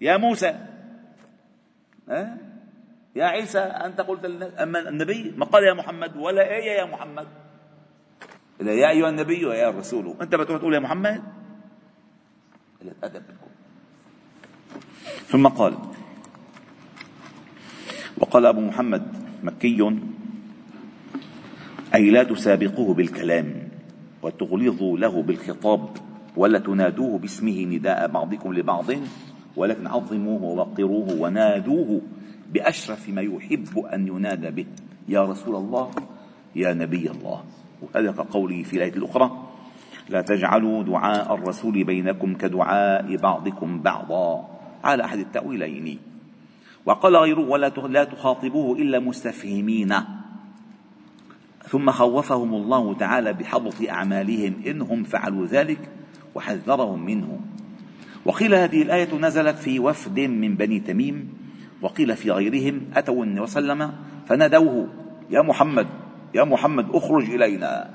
يا 0.00 0.16
موسى. 0.16 0.54
أه؟ 2.08 2.53
يا 3.14 3.24
عيسى 3.24 3.58
أنت 3.58 4.00
قلت 4.00 4.24
أما 4.58 4.88
النبي 4.88 5.34
ما 5.36 5.44
قال 5.44 5.64
يا 5.64 5.74
محمد 5.74 6.16
ولا 6.16 6.42
إيه 6.42 6.78
يا 6.78 6.84
محمد؟ 6.84 7.26
إلا 8.60 8.72
يا 8.72 8.90
أيها 8.90 9.08
النبي 9.08 9.44
ويا 9.44 9.70
الرسول 9.70 10.14
أنت 10.22 10.34
بتروح 10.34 10.58
تقول 10.58 10.74
يا 10.74 10.78
محمد؟ 10.78 11.22
الأدب 12.82 13.22
ثم 15.26 15.46
قال 15.46 15.74
وقال 18.18 18.46
أبو 18.46 18.60
محمد 18.60 19.02
مكي 19.42 19.98
أي 21.94 22.10
لا 22.10 22.22
تسابقوه 22.22 22.94
بالكلام 22.94 23.68
وتغلظوا 24.22 24.98
له 24.98 25.22
بالخطاب 25.22 25.88
ولا 26.36 26.58
تنادوه 26.58 27.18
باسمه 27.18 27.64
نداء 27.64 28.08
بعضكم 28.08 28.54
لبعض 28.54 28.90
ولكن 29.56 29.86
عظموه 29.86 30.42
ووقروه 30.42 31.20
ونادوه. 31.20 32.00
بأشرف 32.52 33.08
ما 33.08 33.22
يحب 33.22 33.78
أن 33.78 34.08
ينادى 34.08 34.50
به. 34.50 34.66
يا 35.08 35.22
رسول 35.22 35.56
الله 35.56 35.90
يا 36.56 36.74
نبي 36.74 37.10
الله. 37.10 37.44
وهذا 37.82 38.12
كقوله 38.12 38.62
في 38.62 38.76
الآية 38.76 38.92
الأخرى 38.96 39.48
لا 40.08 40.20
تجعلوا 40.20 40.82
دعاء 40.82 41.34
الرسول 41.34 41.84
بينكم 41.84 42.34
كدعاء 42.34 43.16
بعضكم 43.16 43.82
بعضا. 43.82 44.48
على 44.84 45.04
أحد 45.04 45.18
التأويلين. 45.18 45.98
وقال 46.86 47.16
غيره 47.16 47.40
ولا 47.40 47.68
لا 47.68 48.04
تخاطبوه 48.04 48.78
إلا 48.78 48.98
مستفهمين. 49.00 49.94
ثم 51.68 51.90
خوفهم 51.90 52.54
الله 52.54 52.94
تعالى 52.94 53.32
بحبط 53.32 53.74
أعمالهم 53.88 54.54
إنهم 54.66 55.04
فعلوا 55.04 55.46
ذلك 55.46 55.90
وحذرهم 56.34 57.04
منه. 57.04 57.40
وقيل 58.24 58.54
هذه 58.54 58.82
الآية 58.82 59.14
نزلت 59.14 59.56
في 59.56 59.78
وفد 59.78 60.20
من 60.20 60.54
بني 60.54 60.80
تميم. 60.80 61.43
وقيل 61.84 62.16
في 62.16 62.30
غيرهم 62.30 62.80
أتوا 62.96 63.24
النبي 63.24 63.46
صلى 63.46 63.62
الله 63.62 63.74
عليه 63.74 63.84
وسلم 63.84 63.98
فنادوه 64.26 64.88
يا 65.30 65.42
محمد 65.42 65.86
يا 66.34 66.44
محمد 66.44 66.86
اخرج 66.90 67.30
إلينا. 67.30 67.90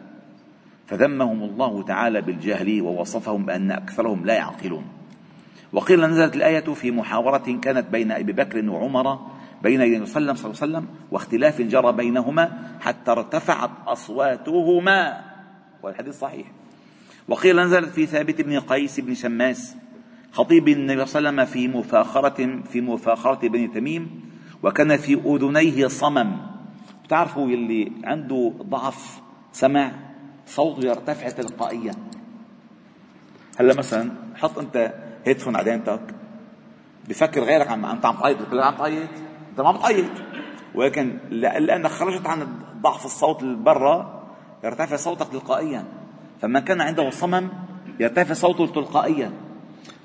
فذمهم 0.88 1.44
الله 1.44 1.84
تعالى 1.84 2.22
بالجهل 2.22 2.82
ووصفهم 2.82 3.46
بأن 3.46 3.72
أكثرهم 3.72 4.26
لا 4.26 4.34
يعقلون. 4.34 4.86
وقيل 5.74 6.02
نزلت 6.02 6.36
الآية 6.36 6.74
في 6.74 6.92
محاورة 6.92 7.60
كانت 7.62 7.86
بين 7.92 8.12
أبي 8.12 8.34
بكر 8.34 8.70
وعمر 8.70 9.20
بين 9.64 9.82
يدي 9.82 10.06
صلى 10.06 10.22
الله 10.22 10.36
عليه 10.42 10.50
وسلم 10.50 10.86
واختلاف 11.12 11.62
جرى 11.62 11.92
بينهما 11.92 12.72
حتى 12.82 13.12
ارتفعت 13.12 13.70
أصواتهما. 13.88 15.22
والحديث 15.84 16.20
صحيح. 16.20 16.48
وقيل 17.28 17.60
نزلت 17.60 17.90
في 17.90 18.06
ثابت 18.06 18.42
بن 18.42 18.60
قيس 18.60 19.00
بن 19.00 19.14
شماس 19.14 19.76
خطيب 20.40 20.68
النبي 20.68 21.06
صلى 21.06 21.20
الله 21.20 21.30
عليه 21.30 21.42
وسلم 21.42 21.54
في 21.54 21.68
مفاخرة 21.68 22.62
في 22.72 22.82
مفاخرة 22.82 23.48
بني 23.48 23.68
تميم 23.68 24.32
وكان 24.64 24.98
في 24.98 25.14
أذنيه 25.14 25.88
صمم. 25.88 26.38
بتعرفوا 27.04 27.50
يلي 27.52 27.92
عنده 28.04 28.54
ضعف 28.64 29.22
سمع 29.52 29.92
صوته 30.48 30.88
يرتفع 30.88 31.30
تلقائيا. 31.30 31.96
هلأ 33.60 33.74
مثلا 33.74 34.12
حط 34.36 34.60
أنت 34.60 34.94
هيدفون 35.26 35.56
على 35.56 35.72
دينتك 35.72 36.16
بفكر 37.10 37.44
غيرك 37.44 37.68
عم 37.68 37.86
أنت 37.86 38.06
عم 38.06 38.16
تعيط 38.16 38.42
بتقول 38.42 38.62
عم 38.62 38.76
تعيط؟ 38.76 39.10
أنت 39.52 39.62
ما 39.62 39.68
عم 39.68 39.78
تعيط. 39.78 40.12
ولكن 40.76 41.18
لأنك 41.32 41.92
خرجت 41.92 42.28
عن 42.28 42.48
ضعف 42.82 43.06
الصوت 43.06 43.44
برا 43.44 44.24
يرتفع 44.64 44.96
صوتك 44.96 45.28
تلقائيا. 45.28 45.84
فمن 46.42 46.60
كان 46.60 46.82
عنده 46.82 47.10
صمم 47.10 47.50
يرتفع 48.00 48.34
صوته 48.34 48.68
تلقائيا. 48.68 49.49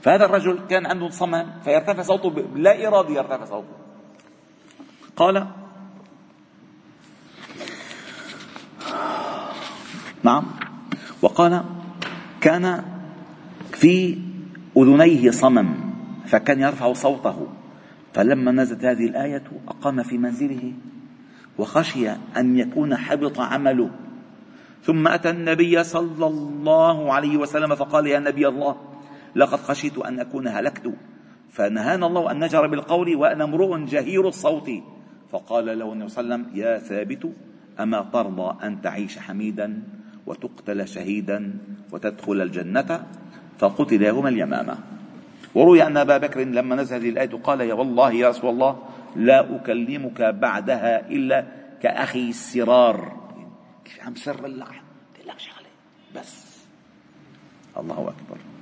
فهذا 0.04 0.24
الرجل 0.24 0.58
كان 0.68 0.86
عنده 0.86 1.08
صمم 1.08 1.46
فيرتفع 1.64 2.02
صوته 2.02 2.44
لا 2.56 2.88
إرادي 2.88 3.14
يرتفع 3.14 3.44
صوته. 3.44 3.76
قال 5.16 5.46
نعم. 10.22 10.44
وقال 11.22 11.64
كان 12.40 12.84
في 13.72 14.18
أذنيه 14.76 15.30
صمم 15.30 15.68
فكان 16.26 16.60
يرفع 16.60 16.92
صوته. 16.92 17.46
فلما 18.14 18.52
نزلت 18.52 18.84
هذه 18.84 19.06
الآية 19.06 19.42
أقام 19.68 20.02
في 20.02 20.18
منزله 20.18 20.72
وخشي 21.58 22.10
أن 22.10 22.58
يكون 22.58 22.96
حبط 22.96 23.40
عمله. 23.40 23.90
ثم 24.84 25.08
أتى 25.08 25.30
النبي 25.30 25.84
صلى 25.84 26.26
الله 26.26 27.12
عليه 27.12 27.36
وسلم 27.36 27.74
فقال 27.74 28.06
يا 28.06 28.18
نبي 28.18 28.48
الله 28.48 28.93
لقد 29.36 29.58
خشيت 29.58 29.98
أن 29.98 30.20
أكون 30.20 30.48
هلكت. 30.48 30.92
فنهانا 31.50 32.06
الله 32.06 32.30
أن 32.30 32.44
نجر 32.44 32.66
بالقول 32.66 33.16
وأنا 33.16 33.44
امرؤ 33.44 33.78
جهير 33.78 34.28
الصوت. 34.28 34.70
فقال 35.30 35.78
له 35.78 35.92
النبي 35.92 36.08
صلى 36.08 36.24
الله 36.24 36.34
عليه 36.34 36.44
وسلم 36.44 36.58
يا 36.58 36.78
ثابت 36.78 37.32
أما 37.80 38.06
ترضى 38.12 38.66
أن 38.66 38.82
تعيش 38.82 39.18
حميدا 39.18 39.82
وتقتل 40.26 40.88
شهيدا 40.88 41.58
وتدخل 41.92 42.42
الجنة؟ 42.42 43.06
فقتل 43.58 44.02
يوم 44.02 44.26
اليمامة. 44.26 44.78
وروي 45.54 45.82
أن 45.82 45.96
أبا 45.96 46.18
بكر 46.18 46.40
لما 46.40 46.76
نزل 46.76 46.96
هذه 46.96 47.08
الآية 47.08 47.30
قال 47.30 47.60
يا 47.60 47.74
والله 47.74 48.12
يا 48.12 48.28
رسول 48.28 48.50
الله 48.50 48.82
لا 49.16 49.56
أكلمك 49.56 50.22
بعدها 50.22 51.08
إلا 51.08 51.46
كأخي 51.82 52.28
السرار 52.28 53.12
كيف 53.84 54.02
عم 54.02 54.14
سر 54.14 54.46
اللحم 54.46 54.84
لك 55.26 55.38
شغلة 55.38 55.68
بس. 56.16 56.64
الله 57.76 57.94
أكبر. 57.94 58.53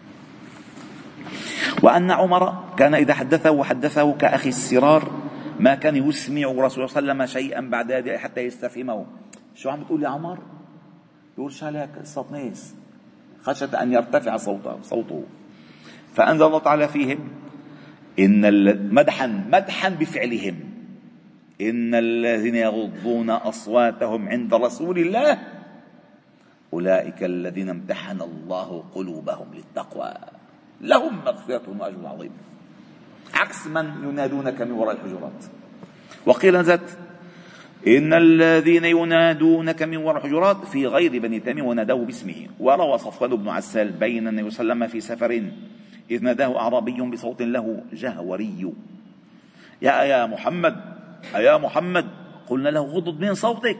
وأن 1.83 2.11
عمر 2.11 2.75
كان 2.76 2.95
إذا 2.95 3.14
حدثه 3.14 3.64
حدثه 3.64 4.12
كأخي 4.12 4.49
السرار 4.49 5.11
ما 5.61 5.75
كان 5.75 5.97
يسمع 5.97 6.47
رسول 6.47 6.59
الله 6.59 6.69
صلى 6.69 6.85
الله 6.85 6.97
عليه 6.97 7.02
وسلم 7.02 7.26
شيئا 7.26 7.61
بعد 7.61 7.93
ذلك 7.93 8.17
حتى 8.17 8.41
يستفهمه. 8.41 9.07
شو 9.55 9.71
عم 9.71 9.80
بتقول 9.80 10.02
يا 10.02 10.08
عمر؟ 10.08 10.39
يقول 11.39 11.52
شالك 11.52 11.89
قصة 12.00 12.26
ناس. 12.32 12.75
خشية 13.43 13.82
أن 13.82 13.93
يرتفع 13.93 14.37
صوته, 14.37 14.82
صوته. 14.82 15.25
فأنزل 16.15 16.45
الله 16.45 16.58
تعالى 16.58 16.89
فيهم 16.89 17.19
إن 18.19 18.95
مدحا 18.95 19.26
مدحا 19.26 19.89
بفعلهم. 19.89 20.56
إن 21.61 21.95
الذين 21.95 22.54
يغضون 22.54 23.30
أصواتهم 23.30 24.28
عند 24.28 24.54
رسول 24.54 24.99
الله 24.99 25.39
أولئك 26.73 27.23
الذين 27.23 27.69
امتحن 27.69 28.21
الله 28.21 28.85
قلوبهم 28.95 29.54
للتقوى. 29.54 30.15
لهم 30.82 31.25
مغفرة 31.25 31.62
وأجر 31.78 32.06
عظيم. 32.06 32.30
عكس 33.34 33.66
من 33.66 33.86
ينادونك 34.08 34.62
من 34.62 34.73
وراء 34.73 34.95
الحجرات. 34.95 35.45
وقيل 36.26 36.56
نزلت 36.56 36.99
إن 37.86 38.12
الذين 38.12 38.84
ينادونك 38.84 39.82
من 39.82 39.97
وراء 39.97 40.16
الحجرات 40.16 40.64
في 40.64 40.86
غير 40.86 41.18
بني 41.18 41.40
تميم 41.40 41.64
ونادوه 41.64 42.04
باسمه. 42.04 42.49
وروى 42.60 42.99
صفوان 42.99 43.36
بن 43.36 43.49
عسال 43.49 43.90
بين 43.90 44.28
النبي 44.28 44.50
صلى 44.50 44.62
الله 44.62 44.75
عليه 44.75 44.84
وسلم 44.84 45.00
في 45.00 45.00
سفر 45.00 45.50
إذ 46.10 46.23
ناداه 46.23 46.58
أعرابي 46.58 47.00
بصوت 47.00 47.42
له 47.42 47.84
جهوري. 47.92 48.73
يا 49.82 50.02
يا 50.02 50.26
محمد 50.26 50.76
أيا 51.36 51.58
محمد 51.58 52.06
قلنا 52.49 52.68
له 52.68 52.80
غضض 52.80 53.21
من 53.21 53.34
صوتك. 53.34 53.78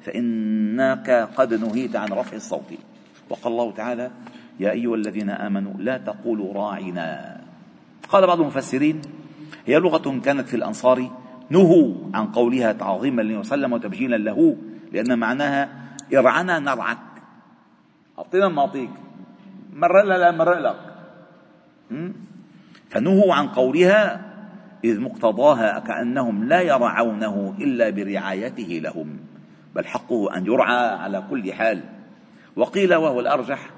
فإنك 0.00 1.28
قد 1.36 1.54
نهيت 1.54 1.96
عن 1.96 2.08
رفع 2.08 2.36
الصوت. 2.36 2.72
وقال 3.30 3.52
الله 3.52 3.72
تعالى 3.72 4.10
يا 4.60 4.70
أيها 4.70 4.94
الذين 4.94 5.30
آمنوا 5.30 5.72
لا 5.78 5.98
تقولوا 5.98 6.54
راعنا. 6.54 7.40
قال 8.08 8.26
بعض 8.26 8.40
المفسرين 8.40 9.00
هي 9.66 9.78
لغة 9.78 10.20
كانت 10.20 10.48
في 10.48 10.56
الأنصار 10.56 11.10
نهوا 11.50 11.94
عن 12.14 12.26
قولها 12.26 12.72
تعظيما 12.72 13.22
صلى 13.22 13.36
وسلم 13.36 13.72
وتبجيلا 13.72 14.16
له 14.16 14.56
لأن 14.92 15.18
معناها 15.18 15.68
ارعنا 16.14 16.58
نرعك. 16.58 16.98
أعطينا 18.18 18.48
نعطيك 18.48 18.90
مرق 19.72 20.04
لا 20.04 20.30
مرق 20.30 20.58
لك. 20.58 20.80
فنهوا 22.88 23.34
عن 23.34 23.48
قولها 23.48 24.30
إذ 24.84 25.00
مقتضاها 25.00 25.78
كأنهم 25.78 26.44
لا 26.44 26.60
يرعونه 26.60 27.54
إلا 27.58 27.90
برعايته 27.90 28.80
لهم 28.82 29.18
بل 29.74 29.86
حقه 29.86 30.36
أن 30.36 30.46
يرعى 30.46 30.88
على 30.88 31.24
كل 31.30 31.52
حال. 31.52 31.80
وقيل 32.56 32.94
وهو 32.94 33.20
الأرجح 33.20 33.70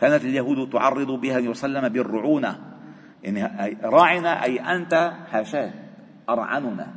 كانت 0.00 0.24
اليهود 0.24 0.70
تعرض 0.70 1.10
بها 1.20 1.38
النبي 1.38 1.54
صلى 1.54 1.68
الله 1.68 1.80
عليه 1.80 1.88
وسلم 1.88 2.02
بالرعونة. 2.02 2.58
يعني 3.22 3.76
راعنا 3.82 4.44
أي 4.44 4.60
أنت 4.60 5.12
حاشاة 5.30 5.72
أرعننا. 6.28 6.94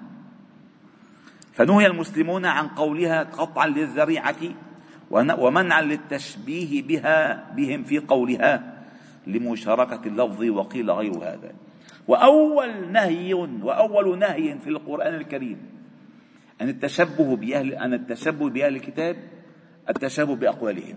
فنهي 1.53 1.87
المسلمون 1.87 2.45
عن 2.45 2.67
قولها 2.67 3.23
قطعا 3.23 3.67
للذريعة 3.67 4.35
ومنعا 5.11 5.81
للتشبيه 5.81 6.83
بها 6.83 7.51
بهم 7.55 7.83
في 7.83 7.99
قولها 7.99 8.83
لمشاركة 9.27 10.01
اللفظ 10.07 10.43
وقيل 10.43 10.91
غير 10.91 11.17
هذا. 11.17 11.51
وأول 12.07 12.91
نهي 12.91 13.33
وأول 13.33 14.19
نهي 14.19 14.57
في 14.59 14.69
القرآن 14.69 15.15
الكريم 15.15 15.57
أن 16.61 16.69
التشبه 16.69 17.35
بأهل 17.35 17.73
أن 17.73 17.93
التشبه 17.93 18.49
بأهل 18.49 18.75
الكتاب 18.75 19.15
التشبه 19.89 20.35
بأقوالهم. 20.35 20.95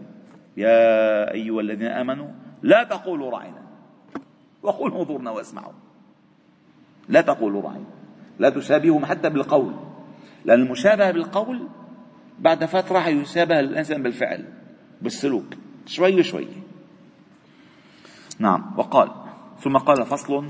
يا 0.57 1.33
أيها 1.33 1.61
الذين 1.61 1.87
آمنوا 1.87 2.29
لا 2.63 2.85
تقولوا 2.85 3.31
راعنا 3.31 3.63
وقولوا 4.63 4.99
انظرنا 4.99 5.31
واسمعوا. 5.31 5.73
لا 7.09 7.21
تقولوا 7.21 7.63
راعنا 7.63 7.85
لا 8.39 8.51
تشابههم 8.51 9.05
حتى 9.05 9.31
بالقول. 9.31 9.75
لأن 10.45 10.61
المشابهة 10.63 11.11
بالقول 11.11 11.69
بعد 12.39 12.65
فترة 12.65 13.09
يشابه 13.09 13.61
الإنسان 13.61 14.03
بالفعل 14.03 14.45
بالسلوك. 15.03 15.55
شوي 15.87 16.23
شوي. 16.23 16.49
نعم. 18.39 18.75
وقال 18.77 19.11
ثم 19.61 19.77
قال 19.77 20.07
فصل 20.07 20.49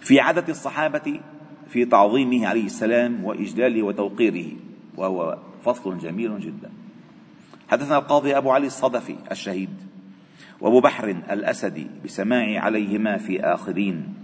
في 0.00 0.20
عادة 0.20 0.48
الصحابة 0.48 1.20
في 1.68 1.84
تعظيمه 1.84 2.46
عليه 2.46 2.66
السلام 2.66 3.24
وإجلاله 3.24 3.82
وتوقيره. 3.82 4.52
وهو 4.96 5.38
فصل 5.64 5.98
جميل 5.98 6.40
جدا. 6.40 6.70
حدثنا 7.68 7.98
القاضي 7.98 8.36
أبو 8.36 8.50
علي 8.50 8.66
الصدفي 8.66 9.16
الشهيد 9.30 9.70
وأبو 10.60 10.80
بحر 10.80 11.08
الأسدي 11.08 11.86
بسماع 12.04 12.60
عليهما 12.60 13.18
في 13.18 13.40
آخرين. 13.40 14.14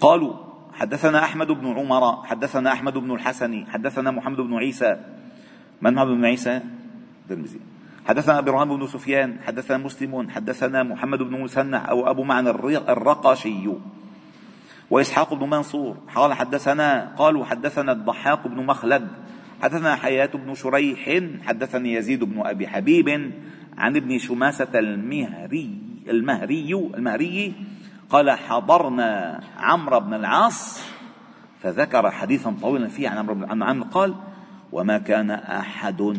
قالوا 0.00 0.34
حدثنا 0.74 1.24
أحمد 1.24 1.46
بن 1.46 1.66
عمر 1.66 2.26
حدثنا 2.26 2.72
أحمد 2.72 2.98
بن 2.98 3.14
الحسن 3.14 3.66
حدثنا 3.66 4.10
محمد 4.10 4.36
بن 4.36 4.54
عيسى. 4.54 4.96
من 5.82 5.94
محمد 5.94 6.08
بن 6.08 6.24
عيسى؟ 6.24 6.60
ترمزي 7.28 7.58
حدثنا 8.06 8.38
إبراهيم 8.38 8.76
بن 8.76 8.86
سفيان 8.86 9.36
حدثنا 9.46 9.78
مسلم 9.78 10.30
حدثنا 10.30 10.82
محمد 10.82 11.18
بن 11.18 11.40
مسنع 11.40 11.90
أو 11.90 12.10
أبو 12.10 12.22
معنى 12.24 12.50
الرقاشي 12.50 13.68
وإسحاق 14.90 15.34
بن 15.34 15.50
منصور 15.50 15.96
قال 16.14 16.32
حدثنا 16.32 17.14
قالوا 17.16 17.44
حدثنا 17.44 17.92
الضحاك 17.92 18.48
بن 18.48 18.66
مخلد 18.66 19.08
حدثنا 19.62 19.96
حياة 19.96 20.30
بن 20.34 20.54
شريح 20.54 21.22
حدثني 21.46 21.94
يزيد 21.94 22.24
بن 22.24 22.46
أبي 22.46 22.68
حبيب 22.68 23.32
عن 23.78 23.96
ابن 23.96 24.18
شماسة 24.18 24.78
المهري 24.78 25.78
المهري 26.08 26.90
المهري 26.94 27.52
قال 28.10 28.30
حضرنا 28.30 29.40
عمرو 29.58 30.00
بن 30.00 30.14
العاص 30.14 30.82
فذكر 31.60 32.10
حديثا 32.10 32.56
طويلا 32.62 32.88
فيه 32.88 33.08
عن 33.08 33.18
عمرو 33.18 33.34
بن 33.34 33.62
عمرو 33.62 33.84
قال 33.90 34.14
وما 34.72 34.98
كان 34.98 35.30
أحد 35.30 36.16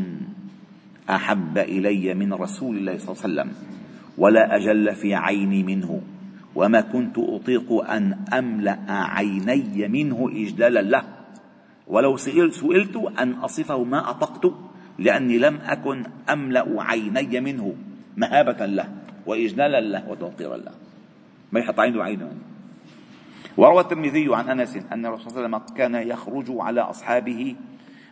أحب 1.09 1.57
إلي 1.57 2.13
من 2.13 2.33
رسول 2.33 2.77
الله 2.77 2.97
صلى 2.97 3.11
الله 3.11 3.23
عليه 3.23 3.51
وسلم 3.51 3.51
ولا 4.17 4.55
أجل 4.55 4.95
في 4.95 5.15
عيني 5.15 5.63
منه 5.63 6.01
وما 6.55 6.81
كنت 6.81 7.17
أطيق 7.17 7.73
أن 7.73 8.25
أملأ 8.33 8.79
عيني 8.87 9.87
منه 9.87 10.29
إجلالا 10.33 10.81
له. 10.81 11.03
ولو 11.93 12.17
سئلت 12.17 12.95
أن 13.19 13.31
أصفه 13.45 13.83
ما 13.83 14.09
أطقت 14.09 14.53
لأني 14.99 15.37
لم 15.37 15.55
أكن 15.61 16.03
أملأ 16.29 16.65
عيني 16.77 17.39
منه. 17.39 17.75
مهابة 18.17 18.65
له 18.65 18.87
وإجلالا 19.25 19.81
له 19.81 20.09
وتوقيرا 20.09 20.57
له. 20.57 20.71
ما 21.51 21.59
يحط 21.59 21.79
عينه 21.79 22.03
عينه 22.03 22.31
وروى 23.57 23.81
الترمذي 23.81 24.35
عن 24.35 24.49
أنس 24.49 24.79
أن 24.91 25.05
الرسول 25.05 25.31
صلى 25.31 25.45
الله 25.45 25.57
عليه 25.57 25.65
وسلم 25.65 25.77
كان 25.77 25.95
يخرج 25.95 26.45
على 26.49 26.81
أصحابه 26.81 27.55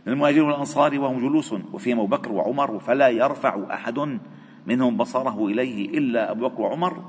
من 0.06 0.14
المهاجرين 0.14 0.44
والأنصار 0.44 1.00
وهم 1.00 1.20
جلوس 1.20 1.54
وفيهم 1.74 2.00
أبو 2.00 2.08
بكر 2.08 2.32
وعمر 2.32 2.80
فلا 2.80 3.10
يرفع 3.10 3.74
أحد 3.74 4.20
منهم 4.68 4.98
بصره 4.98 5.46
إليه 5.46 5.98
إلا 5.98 6.32
أبو 6.32 6.48
بكر 6.48 6.62
وعمر 6.62 7.04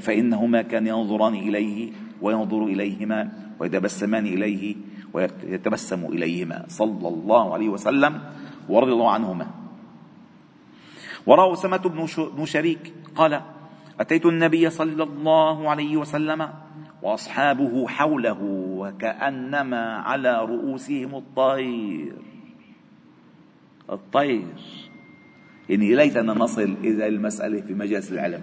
فإنهما 0.00 0.62
كان 0.62 0.86
ينظران 0.86 1.34
إليه 1.34 1.92
وينظر 2.22 2.64
إليهما 2.64 3.32
ويتبسمان 3.60 4.26
إليه. 4.26 4.76
ويتبسم 5.12 6.04
إليهما 6.06 6.64
صلى 6.68 7.08
الله 7.08 7.54
عليه 7.54 7.68
وسلم 7.68 8.20
ورضي 8.68 8.92
الله 8.92 9.10
عنهما. 9.10 9.46
وروى 11.26 11.56
سمة 11.56 12.06
بن 12.36 12.44
شريك 12.44 12.92
قال 13.14 13.40
أتيت 14.00 14.26
النبي 14.26 14.70
صلى 14.70 15.02
الله 15.02 15.70
عليه 15.70 15.96
وسلم 15.96 16.48
وأصحابه 17.02 17.88
حوله 17.88 18.38
وكأنما 18.78 19.96
على 19.96 20.44
رؤوسهم 20.44 21.14
الطير. 21.14 22.12
الطير. 23.90 24.54
يعني 25.68 25.94
ليتنا 25.94 26.34
نصل 26.34 26.76
إلى 26.84 27.08
المسألة 27.08 27.60
في 27.60 27.74
مجالس 27.74 28.12
العلم. 28.12 28.42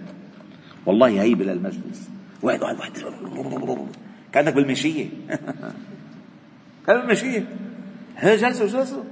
والله 0.86 1.22
هيبة 1.22 1.44
للمجلس 1.44 2.10
واحد 2.42 2.62
واحد 2.62 2.76
واحد. 2.76 3.86
كأنك 4.32 4.54
بالمشية. 4.54 5.08
كأنك 6.86 7.00
بالمشية 7.00 7.48
هي 8.16 8.36
جلسوا 8.36 8.66
جلسوا 8.66 9.04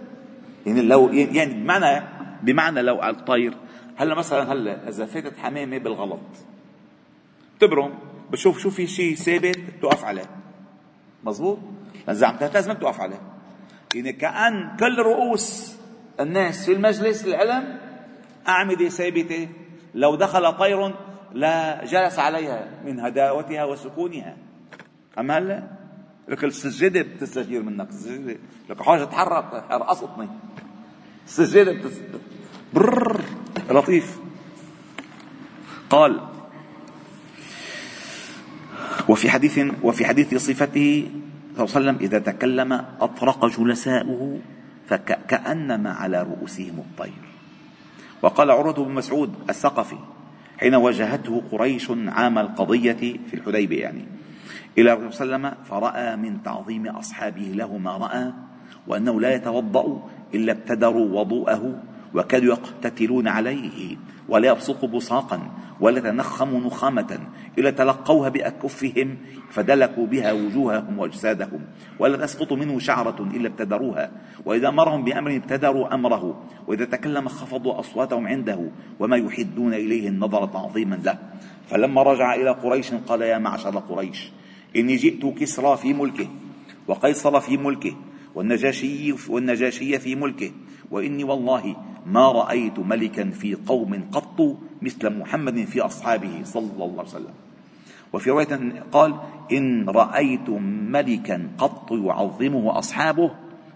يعني 0.66 0.82
لو 0.82 1.08
يعني 1.08 1.54
بمعنى 1.54 2.02
بمعنى 2.42 2.82
لو 2.82 3.00
على 3.00 3.16
الطير. 3.16 3.54
هلا 3.96 4.14
مثلا 4.14 4.52
هلا 4.52 4.88
إذا 4.88 5.06
فاتت 5.06 5.38
حمامة 5.38 5.78
بالغلط. 5.78 6.20
تبرم 7.60 7.94
بشوف 8.30 8.58
شو 8.58 8.70
في 8.70 8.86
شيء 8.86 9.14
ثابت 9.14 9.58
بتوقف 9.78 10.04
عليه. 10.04 10.30
مزبوط 11.24 11.58
إذا 12.08 12.26
عم 12.26 12.36
تهتز 12.36 12.68
ما 12.68 12.74
بتوقف 12.74 13.00
عليه. 13.00 13.20
يعني 13.94 14.12
كأن 14.12 14.76
كل 14.80 14.98
رؤوس 14.98 15.76
الناس 16.20 16.66
في 16.66 16.72
المجلس 16.72 17.26
العلم 17.26 17.78
أعمدة 18.48 18.88
ثابتة. 18.88 19.48
لو 19.94 20.14
دخل 20.14 20.52
طير 20.52 20.94
لا 21.32 21.84
جلس 21.84 22.18
عليها 22.18 22.68
من 22.84 23.00
هداوتها 23.00 23.64
وسكونها. 23.64 24.36
أما 25.18 25.38
هلا؟ 25.38 25.77
لك 26.28 26.44
السجادة 26.44 27.02
بتستجير 27.02 27.62
منك. 27.62 27.88
السجادة. 27.88 28.36
لك 28.70 28.82
حاجة 28.82 29.04
تحرك 29.04 29.64
رقصتني 29.70 30.28
السجادة 31.26 31.72
بتس... 31.72 32.00
برر 32.74 33.20
لطيف. 33.70 34.18
قال 35.90 36.20
وفي 39.08 39.30
حديث 39.30 39.60
وفي 39.82 40.06
حديث 40.06 40.34
صفته 40.34 41.10
صلى 41.56 41.64
الله 41.64 41.76
عليه 41.76 41.88
وسلم 41.90 41.96
إذا 42.00 42.18
تكلم 42.18 42.72
أطرق 43.00 43.46
جلساؤه 43.46 44.38
فكأنما 44.88 45.92
على 45.92 46.22
رؤوسهم 46.22 46.78
الطير. 46.78 47.28
وقال 48.22 48.50
عروة 48.50 48.84
بن 48.84 48.94
مسعود 48.94 49.34
الثقفي 49.50 49.96
حين 50.58 50.74
واجهته 50.74 51.42
قريش 51.52 51.90
عام 51.90 52.38
القضية 52.38 53.18
في 53.30 53.34
الحديبية 53.34 53.80
يعني. 53.80 54.17
إلى 54.78 54.92
الرسول 54.92 55.12
صلى 55.12 55.36
الله 55.36 55.48
عليه 55.48 55.56
وسلم 55.56 55.64
فرأى 55.64 56.16
من 56.16 56.42
تعظيم 56.42 56.86
أصحابه 56.86 57.42
له 57.54 57.78
ما 57.78 57.96
رأى 57.96 58.32
وأنه 58.86 59.20
لا 59.20 59.34
يتوضأ 59.34 60.08
إلا 60.34 60.52
ابتدروا 60.52 61.20
وضوءه 61.20 61.82
وكادوا 62.14 62.48
يقتتلون 62.48 63.28
عليه 63.28 63.96
ولا 64.28 64.48
يبصق 64.48 64.84
بصاقا 64.84 65.40
ولا 65.80 66.00
تنخموا 66.00 66.60
نخامة 66.60 67.18
إلا 67.58 67.70
تلقوها 67.70 68.28
بأكفهم 68.28 69.16
فدلكوا 69.50 70.06
بها 70.06 70.32
وجوههم 70.32 70.98
وأجسادهم 70.98 71.60
ولا 71.98 72.16
تسقط 72.16 72.52
منه 72.52 72.78
شعرة 72.78 73.28
إلا 73.34 73.48
ابتدروها 73.48 74.10
وإذا 74.44 74.68
أمرهم 74.68 75.04
بأمر 75.04 75.36
ابتدروا 75.36 75.94
أمره 75.94 76.42
وإذا 76.66 76.84
تكلم 76.84 77.28
خفضوا 77.28 77.80
أصواتهم 77.80 78.26
عنده 78.26 78.70
وما 79.00 79.16
يحدون 79.16 79.74
إليه 79.74 80.08
النظر 80.08 80.46
تعظيما 80.46 80.96
له 81.04 81.18
فلما 81.68 82.02
رجع 82.02 82.34
إلى 82.34 82.50
قريش 82.50 82.94
قال 82.94 83.22
يا 83.22 83.38
معشر 83.38 83.78
قريش 83.78 84.32
إني 84.78 84.96
جئت 84.96 85.26
كسرى 85.26 85.76
في 85.76 85.92
ملكه 85.92 86.28
وقيصر 86.88 87.40
في 87.40 87.56
ملكه 87.56 87.94
والنجاشي 88.34 89.14
والنجاشي 89.28 89.98
في 89.98 90.14
ملكه 90.14 90.50
وإني 90.90 91.24
والله 91.24 91.76
ما 92.06 92.32
رأيت 92.32 92.78
ملكا 92.78 93.30
في 93.30 93.54
قوم 93.54 94.08
قط 94.12 94.56
مثل 94.82 95.18
محمد 95.18 95.64
في 95.64 95.80
أصحابه 95.80 96.44
صلى 96.44 96.72
الله 96.72 96.98
عليه 96.98 97.08
وسلم. 97.08 97.34
وفي 98.12 98.30
رواية 98.30 98.82
قال 98.92 99.14
إن 99.52 99.88
رأيت 99.88 100.48
ملكا 100.88 101.48
قط 101.58 101.92
يعظمه 101.92 102.78
أصحابه 102.78 103.30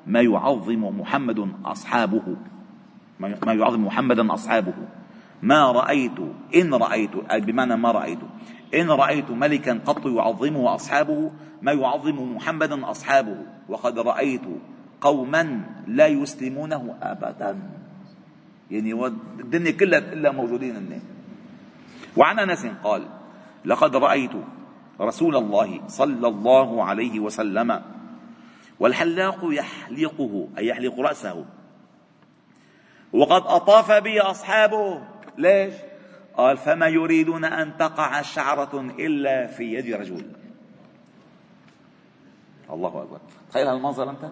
ما 0.06 0.20
يعظم 0.20 1.00
محمد 1.00 1.48
أصحابه 1.64 2.36
ما 3.20 3.52
يعظم 3.52 3.84
محمدا 3.86 4.34
أصحابه. 4.34 4.74
ما 5.42 5.72
رأيت 5.72 6.18
إن 6.54 6.74
رأيت 6.74 7.10
أي 7.30 7.40
بمعنى 7.40 7.76
ما 7.76 7.90
رأيت. 7.90 8.18
إن 8.74 8.90
رأيت 8.90 9.30
ملكا 9.30 9.80
قط 9.86 10.06
يعظمه 10.06 10.74
أصحابه 10.74 11.32
ما 11.62 11.72
يعظم 11.72 12.36
محمدا 12.36 12.90
أصحابه. 12.90 13.36
وقد 13.68 13.98
رأيت 13.98 14.42
قوما 15.00 15.60
لا 15.86 16.06
يسلمونه 16.06 16.96
أبدا. 17.02 17.58
يعني 18.70 19.06
الدنيا 19.40 19.70
كلها 19.70 19.98
إلا 19.98 20.32
موجودين 20.32 20.76
الناس 20.76 21.02
وعن 22.16 22.38
أنس 22.38 22.66
قال 22.84 23.02
لقد 23.64 23.96
رأيت 23.96 24.32
رسول 25.00 25.36
الله 25.36 25.80
صلى 25.88 26.28
الله 26.28 26.84
عليه 26.84 27.20
وسلم 27.20 27.82
والحلاق 28.80 29.38
يحلقه 29.42 30.48
أي 30.58 30.66
يحلق 30.66 31.00
رأسه. 31.00 31.44
وقد 33.12 33.42
أطاف 33.46 33.92
بي 33.92 34.20
أصحابه. 34.20 35.02
ليش؟ 35.38 35.74
قال 36.36 36.56
فما 36.56 36.88
يريدون 36.88 37.44
أن 37.44 37.76
تقع 37.78 38.22
شعرة 38.22 38.80
إلا 38.98 39.46
في 39.46 39.74
يد 39.74 39.94
رجل. 39.94 40.26
الله 42.70 42.88
أكبر. 43.02 43.18
تخيل 43.50 43.66
هالمنظر 43.66 44.10
أنت؟ 44.10 44.30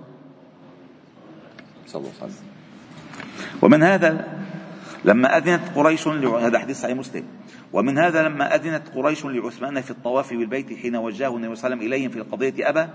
صلى 1.86 2.00
الله 2.00 2.12
عليه 2.22 2.32
وسلم. 2.32 2.46
ومن 3.62 3.82
هذا 3.82 4.40
لما 5.04 5.36
أذنت 5.36 5.76
قريش 5.76 6.08
هذا 6.08 6.58
حديث 6.58 6.80
صحيح 6.80 6.96
مسلم. 6.96 7.24
ومن 7.72 7.98
هذا 7.98 8.28
لما 8.28 8.54
أذنت 8.54 8.88
قريش 8.94 9.24
لعثمان 9.24 9.80
في 9.80 9.90
الطواف 9.90 10.30
بالبيت 10.30 10.78
حين 10.78 10.96
وجهه 10.96 11.36
النبي 11.36 11.54
صلى 11.54 11.66
الله 11.72 11.76
عليه 11.76 11.76
وسلم 11.76 11.82
إليهم 11.82 12.10
في 12.10 12.18
القضية 12.18 12.68
أبى 12.68 12.86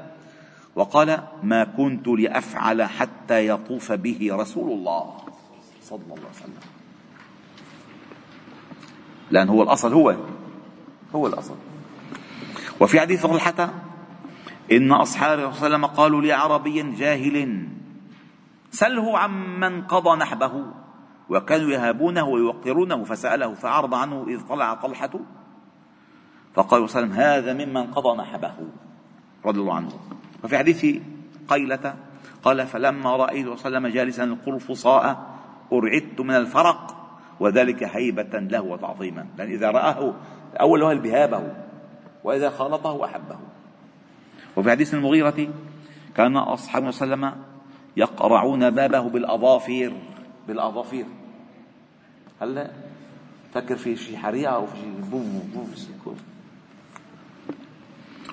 وقال 0.75 1.19
ما 1.43 1.63
كنت 1.63 2.07
لأفعل 2.07 2.83
حتى 2.83 3.47
يطوف 3.47 3.91
به 3.91 4.29
رسول 4.31 4.71
الله. 4.71 5.17
صلى 5.83 5.99
الله 6.03 6.15
عليه 6.15 6.29
وسلم. 6.29 6.74
لأن 9.31 9.49
هو 9.49 9.63
الأصل 9.63 9.93
هو 9.93 10.15
هو 11.15 11.27
الأصل. 11.27 11.55
وفي 12.79 12.99
حديث 12.99 13.25
طلحة 13.25 13.69
إن 14.71 14.91
أصحاب 14.91 15.37
صلى 15.39 15.45
الله 15.45 15.63
عليه 15.63 15.65
وسلم 15.65 15.85
قالوا 15.85 16.21
لعربي 16.21 16.83
جاهل 16.91 17.67
سله 18.71 19.17
عمن 19.17 19.81
قضى 19.81 20.17
نحبه 20.19 20.65
وكانوا 21.29 21.69
يهابونه 21.71 22.23
ويوقرونه 22.23 23.03
فسأله 23.03 23.53
فعرض 23.53 23.93
عنه 23.93 24.25
إذ 24.27 24.47
طلع 24.49 24.73
طلحة 24.73 25.11
فقال 26.53 26.89
صلى 26.89 27.03
الله 27.03 27.15
عليه 27.15 27.43
وسلم 27.43 27.51
هذا 27.51 27.65
ممن 27.65 27.93
قضى 27.93 28.17
نحبه 28.17 28.53
رضي 29.45 29.59
الله 29.59 29.75
عنه. 29.75 29.89
وفي 30.43 30.57
حديث 30.57 30.85
قيلة 31.49 31.95
قال 32.43 32.67
فلما 32.67 33.15
رأيت 33.15 33.45
صلى 33.45 33.53
الله 33.53 33.65
عليه 33.65 33.77
وسلم 33.77 33.87
جالسا 33.87 34.23
القرفصاء 34.23 35.35
أرعدت 35.73 36.21
من 36.21 36.35
الفرق 36.35 37.04
وذلك 37.39 37.83
هيبة 37.83 38.39
له 38.39 38.61
وتعظيما. 38.61 39.25
لأن 39.37 39.49
إذا 39.51 39.71
رآه 39.71 40.13
أول 40.59 40.83
وهل 40.83 40.99
بهابه 40.99 41.43
وإذا 42.23 42.49
خالطه 42.49 43.05
أحبه. 43.05 43.37
وفي 44.55 44.71
حديث 44.71 44.93
المغيرة 44.93 45.47
كان 46.15 46.37
أصحاب 46.37 46.91
صلى 46.91 47.13
الله 47.13 47.27
عليه 47.27 47.35
وسلم 47.35 47.43
يقرعون 47.97 48.69
بابه 48.69 49.09
بالأظافير. 49.09 49.93
بالأظافير. 50.47 51.05
هلا 52.41 52.71
فكر 53.53 53.75
في 53.75 53.95
شيء 53.95 54.17
حريقة 54.17 54.55
أو 54.55 54.65
في 54.65 54.77
شيء 54.77 55.09
بوم 55.11 55.51
بوم 55.53 55.67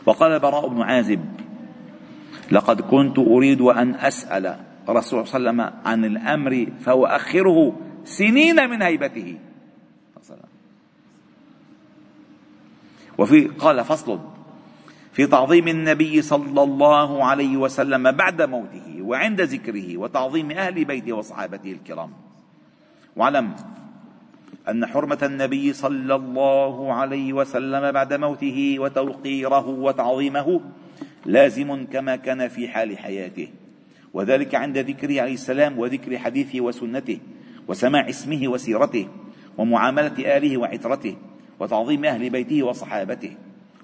وقال 0.07 0.33
البراء 0.33 0.69
بن 0.69 0.83
عازب 0.83 1.21
لقد 2.51 2.81
كنت 2.81 3.19
أريد 3.19 3.61
أن 3.61 3.95
أسأل 3.95 4.57
الرسول 4.89 5.27
صلى 5.27 5.37
الله 5.37 5.51
عليه 5.51 5.73
وسلم 5.73 5.87
عن 5.87 6.05
الأمر 6.05 6.67
فأؤخره 6.81 7.73
سنين 8.05 8.71
من 8.71 8.83
هيبته. 8.83 9.39
وفي 13.19 13.45
قال 13.47 13.85
فصل. 13.85 14.21
في 15.13 15.27
تعظيم 15.27 15.69
النبي 15.69 16.23
صلى 16.23 16.63
الله 16.63 17.25
عليه 17.25 17.57
وسلم 17.57 18.11
بعد 18.11 18.43
موته 18.43 19.03
وعند 19.03 19.41
ذكره 19.41 19.97
وتعظيم 19.97 20.51
أهل 20.51 20.85
بيته 20.85 21.13
وصحابته 21.13 21.73
الكرام. 21.73 22.11
واعلم 23.17 23.57
أن 24.69 24.87
حرمة 24.87 25.19
النبي 25.23 25.73
صلى 25.73 26.15
الله 26.15 26.93
عليه 26.93 27.33
وسلم 27.33 27.93
بعد 27.93 28.13
موته 28.13 28.77
وتوقيره 28.79 29.69
وتعظيمه 29.69 30.61
لازم 31.27 31.87
كما 31.93 32.17
كان 32.17 32.49
في 32.49 32.69
حال 32.69 32.99
حياته. 32.99 33.49
وذلك 34.15 34.55
عند 34.55 34.79
ذكره 34.79 35.21
عليه 35.21 35.35
السلام 35.35 35.79
وذكر 35.79 36.19
حديثه 36.19 36.61
وسنته. 36.61 37.19
وسماع 37.69 38.09
اسمه 38.09 38.49
وسيرته 38.49 39.09
ومعاملة 39.59 40.37
آله 40.37 40.57
وعترته 40.57 41.17
وتعظيم 41.61 42.05
أهل 42.05 42.31
بيته 42.31 42.63
وصحابته. 42.63 43.37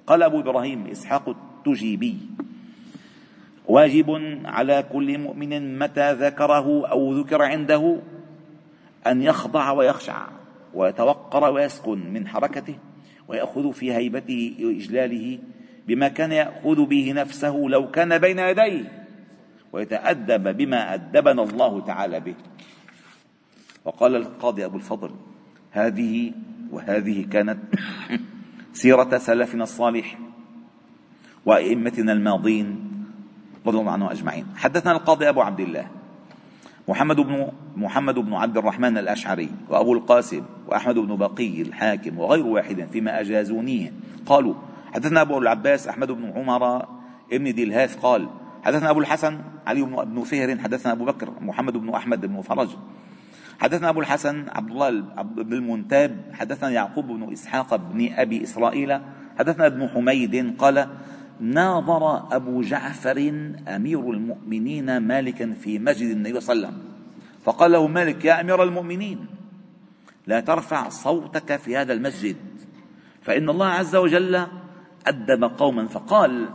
قال 0.07 0.23
أبو 0.23 0.41
إبراهيم 0.41 0.87
إسحاق 0.87 1.29
التجيبي 1.29 2.17
واجب 3.69 4.41
على 4.45 4.85
كل 4.93 5.19
مؤمن 5.19 5.79
متى 5.79 6.12
ذكره 6.12 6.87
أو 6.87 7.12
ذكر 7.12 7.43
عنده 7.43 7.97
أن 9.07 9.23
يخضع 9.23 9.71
ويخشع 9.71 10.27
ويتوقر 10.75 11.53
ويسكن 11.53 12.12
من 12.12 12.29
حركته 12.29 12.75
ويأخذ 13.29 13.73
في 13.73 13.93
هيبته 13.93 14.55
وإجلاله 14.61 15.38
بما 15.88 16.09
كان 16.09 16.33
يأخذ 16.33 16.85
به 16.87 17.12
نفسه 17.12 17.57
لو 17.69 17.91
كان 17.91 18.19
بين 18.19 18.38
يديه 18.38 19.07
ويتأدب 19.73 20.57
بما 20.57 20.95
أدبنا 20.95 21.43
الله 21.43 21.81
تعالى 21.81 22.21
به. 22.21 22.35
وقال 23.88 24.16
القاضي 24.16 24.64
أبو 24.64 24.77
الفضل 24.77 25.11
هذه 25.70 26.33
وهذه 26.72 27.27
كانت 27.31 27.59
سيرة 28.72 29.18
سلفنا 29.18 29.62
الصالح 29.62 30.18
وأئمتنا 31.46 32.12
الماضين 32.12 32.90
رضي 33.66 33.79
الله 33.79 33.92
عنهم 33.92 34.09
أجمعين. 34.09 34.46
حدثنا 34.57 34.92
القاضي 34.92 35.29
أبو 35.29 35.40
عبد 35.40 35.61
الله 35.61 35.87
محمد 36.88 37.16
بن 37.16 37.48
محمد 37.77 38.14
بن 38.14 38.35
عبد 38.35 38.57
الرحمن 38.57 38.98
الأشعري 38.98 39.51
وأبو 39.68 39.92
القاسم 39.92 40.42
وأحمد 40.66 40.94
بن 40.94 41.16
بقي 41.16 41.62
الحاكم 41.62 42.18
وغير 42.18 42.46
واحد 42.46 42.88
فيما 42.92 43.20
أجازونيه. 43.20 43.92
قالوا 44.27 44.55
حدثنا 44.94 45.20
أبو 45.20 45.38
العباس 45.38 45.88
أحمد 45.88 46.12
بن 46.12 46.33
عمر 46.37 46.87
ابن 47.33 47.55
دلهاث 47.55 47.96
قال 47.96 48.29
حدثنا 48.62 48.90
أبو 48.90 49.01
الحسن 49.01 49.40
علي 49.66 49.83
بن 49.83 50.22
فهر 50.22 50.59
حدثنا 50.59 50.92
أبو 50.92 51.05
بكر 51.05 51.33
محمد 51.40 51.77
بن 51.77 51.88
أحمد 51.88 52.27
بن 52.27 52.40
فرج 52.40 52.68
حدثنا 53.59 53.88
أبو 53.88 54.01
الحسن 54.01 54.49
عبد 54.49 54.71
الله 54.71 54.90
بن 55.23 55.53
المنتاب 55.53 56.16
حدثنا 56.33 56.71
يعقوب 56.71 57.07
بن 57.07 57.33
إسحاق 57.33 57.77
بن 57.77 58.12
أبي 58.12 58.42
إسرائيل 58.42 59.01
حدثنا 59.38 59.66
ابن 59.66 59.88
حميد 59.88 60.57
قال 60.59 60.88
ناظر 61.40 62.35
أبو 62.37 62.62
جعفر 62.62 63.18
أمير 63.68 64.11
المؤمنين 64.11 64.99
مالكا 64.99 65.53
في 65.53 65.79
مسجد 65.79 66.11
النبي 66.11 66.40
صلى 66.40 66.53
الله 66.53 66.66
عليه 66.66 66.77
وسلم. 66.77 66.88
فقال 67.44 67.73
له 67.73 67.87
مالك 67.87 68.25
يا 68.25 68.40
أمير 68.40 68.62
المؤمنين 68.62 69.27
لا 70.27 70.40
ترفع 70.40 70.88
صوتك 70.88 71.57
في 71.57 71.77
هذا 71.77 71.92
المسجد 71.92 72.37
فإن 73.23 73.49
الله 73.49 73.66
عز 73.66 73.97
وجل 73.97 74.47
أدب 75.07 75.44
قوما 75.44 75.87
فقال 75.87 76.49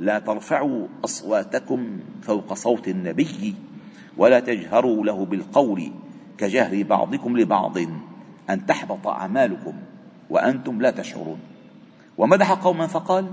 لا 0.00 0.18
ترفعوا 0.18 0.88
أصواتكم 1.04 2.00
فوق 2.22 2.54
صوت 2.54 2.88
النبي 2.88 3.54
ولا 4.16 4.40
تجهروا 4.40 5.04
له 5.04 5.24
بالقول. 5.24 5.92
كجهر 6.38 6.82
بعضكم 6.82 7.38
لبعض 7.38 7.78
أن 8.50 8.66
تحبط 8.66 9.06
أعمالكم 9.06 9.74
وأنتم 10.30 10.80
لا 10.82 10.90
تشعرون. 10.90 11.40
ومدح 12.18 12.52
قوما 12.52 12.86
فقال 12.86 13.32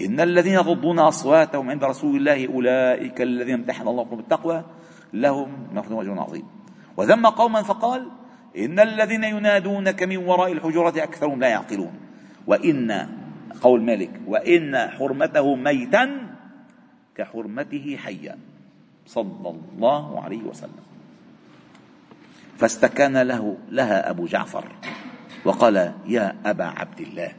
إن 0.00 0.20
الذين 0.20 0.52
يغضون 0.52 0.98
أصواتهم 0.98 1.70
عند 1.70 1.84
رسول 1.84 2.16
الله 2.16 2.46
أولئك 2.46 3.20
الذين 3.20 3.54
امتحن 3.54 3.88
الله 3.88 4.04
بالتقوى 4.04 4.64
لهم 5.12 5.48
مغفرة 5.74 6.02
أجر 6.02 6.20
عظيم. 6.20 6.44
وذم 6.96 7.26
قوما 7.26 7.62
فقال 7.62 8.08
إن 8.58 8.80
الذين 8.80 9.24
ينادونك 9.24 10.02
من 10.02 10.16
وراء 10.16 10.52
الحجرات 10.52 10.98
أكثرهم 10.98 11.40
لا 11.40 11.48
يعقلون. 11.48 11.92
وإن 12.46 13.06
قول 13.60 13.82
مالك 13.82 14.20
وإن 14.26 14.76
حرمته 14.76 15.54
ميتا 15.54 16.10
كحرمته 17.14 17.96
حيا. 17.96 18.38
صلى 19.06 19.48
الله 19.50 20.20
عليه 20.20 20.42
وسلم. 20.42 20.89
فاستكان 22.60 23.22
له 23.22 23.56
لها 23.70 24.10
أبو 24.10 24.26
جعفر 24.26 24.64
وقال 25.44 25.92
يا 26.06 26.36
أبا 26.44 26.64
عبد 26.64 27.00
الله 27.00 27.32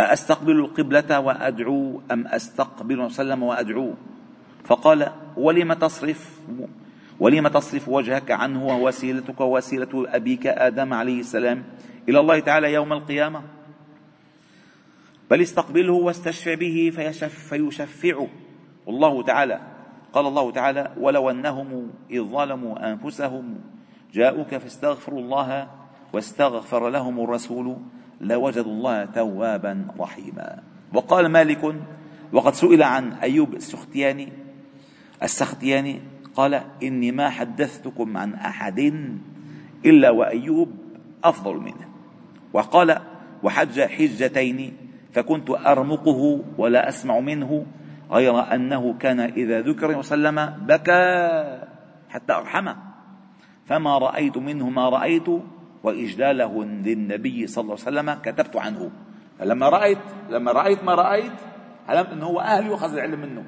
أستقبل 0.00 0.52
القبلة 0.52 1.20
وأدعو 1.20 2.02
أم 2.10 2.26
أستقبل 2.26 3.00
وسلم 3.00 3.42
وأدعو؟ 3.42 3.94
فقال 4.64 5.12
ولم 5.36 5.72
تصرف 5.72 6.40
ولم 7.20 7.48
تصرف 7.48 7.88
وجهك 7.88 8.30
عنه 8.30 8.66
ووسيلتك 8.66 9.40
ووسيلة 9.40 10.06
أبيك 10.08 10.46
آدم 10.46 10.94
عليه 10.94 11.20
السلام 11.20 11.64
إلى 12.08 12.20
الله 12.20 12.38
تعالى 12.38 12.72
يوم 12.72 12.92
القيامة؟ 12.92 13.42
بل 15.30 15.42
استقبله 15.42 15.92
واستشفع 15.92 16.54
به 16.54 16.92
فيشف 16.94 17.48
فيشفعه. 17.48 18.28
والله 18.86 19.22
تعالى 19.22 19.73
قال 20.14 20.26
الله 20.26 20.50
تعالى 20.50 20.90
ولو 21.00 21.30
أنهم 21.30 21.90
إذ 22.10 22.22
ظلموا 22.22 22.92
أنفسهم 22.92 23.60
جاءوك 24.12 24.54
فاستغفروا 24.54 25.20
الله 25.20 25.68
واستغفر 26.12 26.88
لهم 26.88 27.20
الرسول 27.20 27.76
لوجدوا 28.20 28.72
الله 28.72 29.04
توابا 29.04 29.86
رحيما. 29.98 30.62
وقال 30.94 31.26
مالك 31.26 31.74
وقد 32.32 32.54
سئل 32.54 32.82
عن 32.82 33.12
أيوب 33.12 33.54
السختياني 33.54 34.32
السختياني 35.22 36.00
قال 36.34 36.62
إني 36.82 37.12
ما 37.12 37.30
حدثتكم 37.30 38.16
عن 38.16 38.34
أحد 38.34 38.78
إلا 39.86 40.10
وأيوب 40.10 40.68
أفضل 41.24 41.56
منه. 41.56 41.88
وقال 42.52 42.98
وحج 43.42 43.80
حجتين 43.80 44.76
فكنت 45.12 45.50
أرمقه 45.50 46.44
ولا 46.58 46.88
أسمع 46.88 47.20
منه 47.20 47.66
غير 48.10 48.54
أنه 48.54 48.94
كان 48.98 49.20
إذا 49.20 49.60
ذكر 49.60 49.98
وسلم 49.98 50.46
بكى 50.66 51.04
حتى 52.08 52.32
أرحمه. 52.32 52.76
فما 53.66 53.98
رأيت 53.98 54.36
منه 54.36 54.70
ما 54.70 54.88
رأيت 54.88 55.28
وإجلاله 55.82 56.64
للنبي 56.64 57.46
صلى 57.46 57.62
الله 57.62 57.76
عليه 57.86 57.88
وسلم 57.88 58.14
كتبت 58.14 58.56
عنه. 58.56 58.90
فلما 59.38 59.68
رأيت 59.68 59.98
لما 60.30 60.52
رأيت 60.52 60.84
ما 60.84 60.94
رأيت 60.94 61.32
علمت 61.88 62.08
أنه 62.08 62.26
هو 62.26 62.40
أهل 62.40 62.66
يؤخذ 62.66 62.92
العلم 62.92 63.20
منه. 63.20 63.44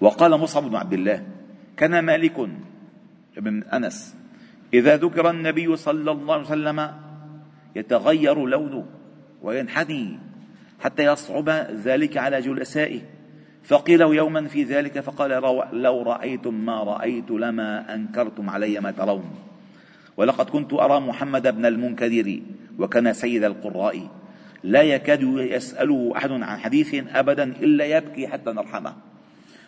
وقال 0.00 0.40
مصعب 0.40 0.62
بن 0.62 0.76
عبد 0.76 0.92
الله 0.92 1.26
كان 1.76 1.98
مالك 1.98 2.48
ابن 3.36 3.62
أنس 3.62 4.16
إذا 4.74 4.96
ذكر 4.96 5.30
النبي 5.30 5.76
صلى 5.76 6.10
الله 6.10 6.34
عليه 6.34 6.44
وسلم 6.44 6.90
يتغير 7.76 8.44
لونه 8.46 8.86
وينحني 9.42 10.18
حتى 10.80 11.04
يصعب 11.04 11.48
ذلك 11.84 12.16
على 12.16 12.40
جلسائه. 12.40 13.00
فقيل 13.64 14.00
يوما 14.00 14.48
في 14.48 14.62
ذلك 14.62 15.00
فقال 15.00 15.30
لو 15.72 16.02
رأيتم 16.02 16.54
ما 16.54 16.82
رأيت 16.82 17.30
لما 17.30 17.94
أنكرتم 17.94 18.50
علي 18.50 18.80
ما 18.80 18.90
ترون. 18.90 19.24
ولقد 20.16 20.50
كنت 20.50 20.72
أرى 20.72 21.00
محمد 21.00 21.56
بن 21.56 21.66
المنكدر 21.66 22.40
وكان 22.78 23.12
سيد 23.12 23.44
القراء. 23.44 24.08
لا 24.62 24.82
يكاد 24.82 25.22
يسأله 25.22 26.12
أحد 26.16 26.30
عن 26.30 26.58
حديث 26.58 26.94
أبدا 27.14 27.44
إلا 27.44 27.84
يبكي 27.84 28.28
حتى 28.28 28.52
نرحمه. 28.52 28.94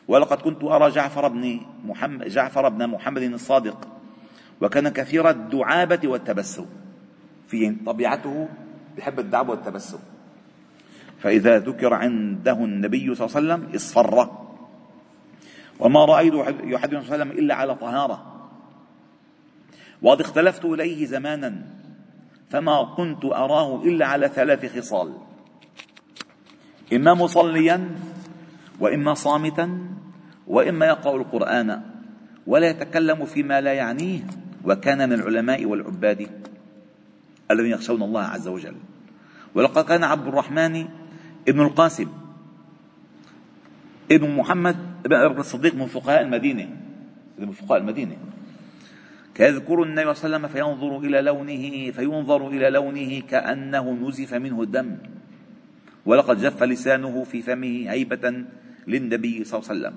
ولقد 0.08 0.38
كنت 0.38 0.64
أرى 0.64 0.90
جعفر 0.90 1.28
بن 1.28 1.60
محمد 1.84 2.28
جعفر 2.28 2.68
بن 2.68 2.86
محمد 2.86 3.22
الصادق. 3.22 3.88
وكان 4.60 4.88
كثير 4.88 5.30
الدعابة 5.30 6.08
والتبسم. 6.08 6.66
في 7.48 7.76
طبيعته 7.86 8.48
يحب 8.98 9.18
الدعوة 9.18 9.50
والتبسم. 9.50 9.98
فإذا 11.18 11.58
ذكر 11.58 11.94
عنده 11.94 12.52
النبي 12.52 13.14
صلى 13.14 13.26
الله 13.26 13.36
عليه 13.36 13.64
وسلم 13.64 13.74
اصفر. 13.74 14.30
وما 15.80 16.04
رأيت 16.04 16.34
يحدث 16.34 16.90
صلى 16.90 16.98
الله 16.98 17.12
عليه 17.12 17.22
وسلم 17.22 17.30
إلا 17.30 17.54
على 17.54 17.74
طهارة. 17.74 18.34
وقد 20.02 20.20
اختلفت 20.20 20.64
إليه 20.64 21.06
زمانا 21.06 21.62
فما 22.50 22.94
كنت 22.96 23.24
أراه 23.24 23.82
إلا 23.82 24.06
على 24.06 24.28
ثلاث 24.28 24.78
خصال. 24.78 25.12
إما 26.92 27.14
مصليا 27.14 27.88
وإما 28.80 29.14
صامتا 29.14 29.78
وإما 30.46 30.86
يقرأ 30.86 31.16
القرآن. 31.16 31.82
ولا 32.46 32.70
يتكلم 32.70 33.24
فيما 33.24 33.60
لا 33.60 33.72
يعنيه 33.72 34.20
وكان 34.64 35.08
من 35.08 35.12
العلماء 35.12 35.64
والعباد 35.64 36.28
الذين 37.50 37.72
يخشون 37.72 38.02
الله 38.02 38.22
عز 38.22 38.48
وجل. 38.48 38.76
ولقد 39.54 39.84
كان 39.84 40.04
عبد 40.04 40.26
الرحمن 40.26 40.88
ابن 41.48 41.60
القاسم 41.60 42.08
ابن 44.12 44.36
محمد 44.36 44.76
ابن 45.06 45.40
الصديق 45.40 45.74
من 45.74 45.86
فقهاء 45.86 46.22
المدينة 46.22 46.68
من 47.38 47.52
فقهاء 47.52 47.80
المدينة. 47.80 48.16
فيذكر 49.34 49.82
النبي 49.82 50.14
صلى 50.14 50.26
الله 50.26 50.36
عليه 50.36 50.46
وسلم 50.46 50.48
فينظر 50.48 50.98
إلى 50.98 51.20
لونه 51.22 51.90
فينظر 51.90 52.48
إلى 52.48 52.70
لونه 52.70 53.20
كأنه 53.20 53.92
نزف 53.92 54.34
منه 54.34 54.62
الدم. 54.62 54.96
ولقد 56.06 56.40
جف 56.40 56.62
لسانه 56.62 57.24
في 57.24 57.42
فمه 57.42 57.90
هيبة 57.90 58.44
للنبي 58.86 59.44
صلى 59.44 59.58
الله 59.60 59.70
عليه 59.70 59.80
وسلم. 59.80 59.94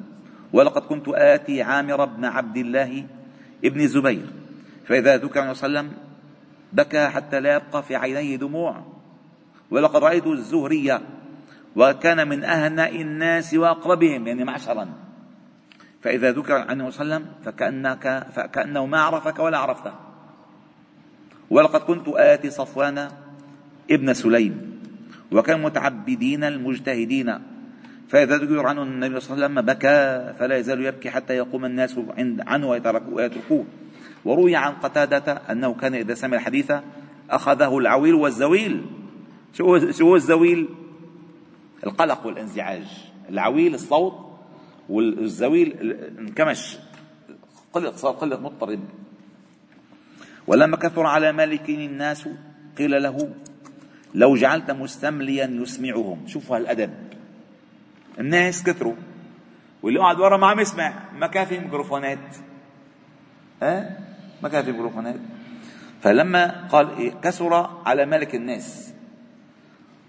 ولقد 0.54 0.82
كنت 0.82 1.08
آتي 1.08 1.62
عامر 1.62 2.06
بن 2.06 2.26
عبد 2.26 2.58
الله 2.58 3.06
ابن 3.66 3.80
الزبير 3.82 4.26
فإذا 4.86 5.18
ذكر 5.18 5.42
النبي 5.42 5.56
صلى 5.56 5.68
الله 5.68 5.80
عليه 5.80 5.90
وسلم 5.90 5.98
بكى 6.74 7.08
حتى 7.08 7.40
لا 7.40 7.56
يبقى 7.56 7.84
في 7.84 7.96
عينيه 7.96 8.36
دموع. 8.36 8.86
ولقد 9.72 10.04
رأيت 10.04 10.28
الزهري 10.28 11.00
وكان 11.76 12.28
من 12.28 12.44
أهنأ 12.44 12.90
الناس 12.90 13.54
وأقربهم 13.54 14.28
يعني 14.28 14.44
معشرا. 14.44 14.88
فإذا 16.02 16.32
ذكر 16.32 16.54
عنه 16.54 16.90
صلى 16.90 17.02
الله 17.02 17.16
عليه 17.16 17.26
وسلم 17.26 17.26
فكأنك 17.46 18.28
فكأنه 18.34 18.86
ما 18.86 19.00
عرفك 19.00 19.40
ولا 19.40 19.58
عرفته. 19.58 19.94
ولقد 21.50 21.80
كنت 21.80 22.08
آتي 22.08 22.50
صفوان 22.50 23.08
ابن 23.92 24.14
سليم 24.14 24.80
وكان 25.32 25.62
متعبدين 25.62 26.44
المجتهدين. 26.44 27.40
فإذا 28.10 28.38
ذكر 28.38 28.68
عنه 28.68 28.84
النبي 28.84 29.20
صلى 29.20 29.34
الله 29.34 29.46
عليه 29.46 29.54
وسلم 29.54 29.62
بكى 29.62 30.34
فلا 30.40 30.58
يزال 30.58 30.86
يبكي 30.86 31.10
حتى 31.10 31.34
يقوم 31.34 31.66
الناس 31.66 31.96
عنه 32.40 32.70
ويتركوه 33.12 33.66
وروي 34.26 34.56
عن 34.56 34.74
قتادة 34.74 35.42
أنه 35.52 35.74
كان 35.74 35.96
إذا 35.96 36.14
سمع 36.14 36.38
الحديث 36.38 36.74
أخذه 37.30 37.78
العويل 37.78 38.14
والزويل. 38.14 38.86
شو 39.54 39.92
شو 39.92 40.08
هو 40.08 40.16
الزويل؟ 40.16 40.68
القلق 41.86 42.26
والانزعاج. 42.26 43.12
العويل 43.30 43.74
الصوت 43.74 44.32
والزويل 44.90 45.92
انكمش 46.20 46.78
قلق 47.74 47.96
صار 47.96 48.12
قلق 48.12 48.40
مضطرب. 48.40 48.80
ولما 50.48 50.78
كثر 50.78 51.06
على 51.06 51.32
مالك 51.32 51.70
الناس 51.70 52.30
قيل 52.78 53.04
له 53.04 53.34
لو 54.16 54.36
جعلت 54.36 54.72
مستمليا 54.72 55.46
يسمعهم. 55.46 56.28
شوفوا 56.28 56.58
هالأدب. 56.58 56.94
الناس 58.20 58.64
كثروا. 58.64 58.96
واللي 59.84 60.00
قاعد 60.00 60.20
ورا 60.20 60.38
ما 60.38 60.48
عم 60.48 60.60
يسمع. 60.60 60.94
ما 61.14 61.28
كان 61.28 61.46
في 61.46 61.60
ميكروفونات. 61.60 62.36
ها؟ 63.64 63.98
ما 64.44 64.50
كان 64.50 64.66
في 64.66 64.72
ميكروفونات. 64.72 65.16
فلما 66.02 66.68
قال 66.68 66.98
إيه؟ 66.98 67.12
كثر 67.12 67.54
على 67.86 68.06
ملك 68.06 68.36
الناس. 68.36 68.91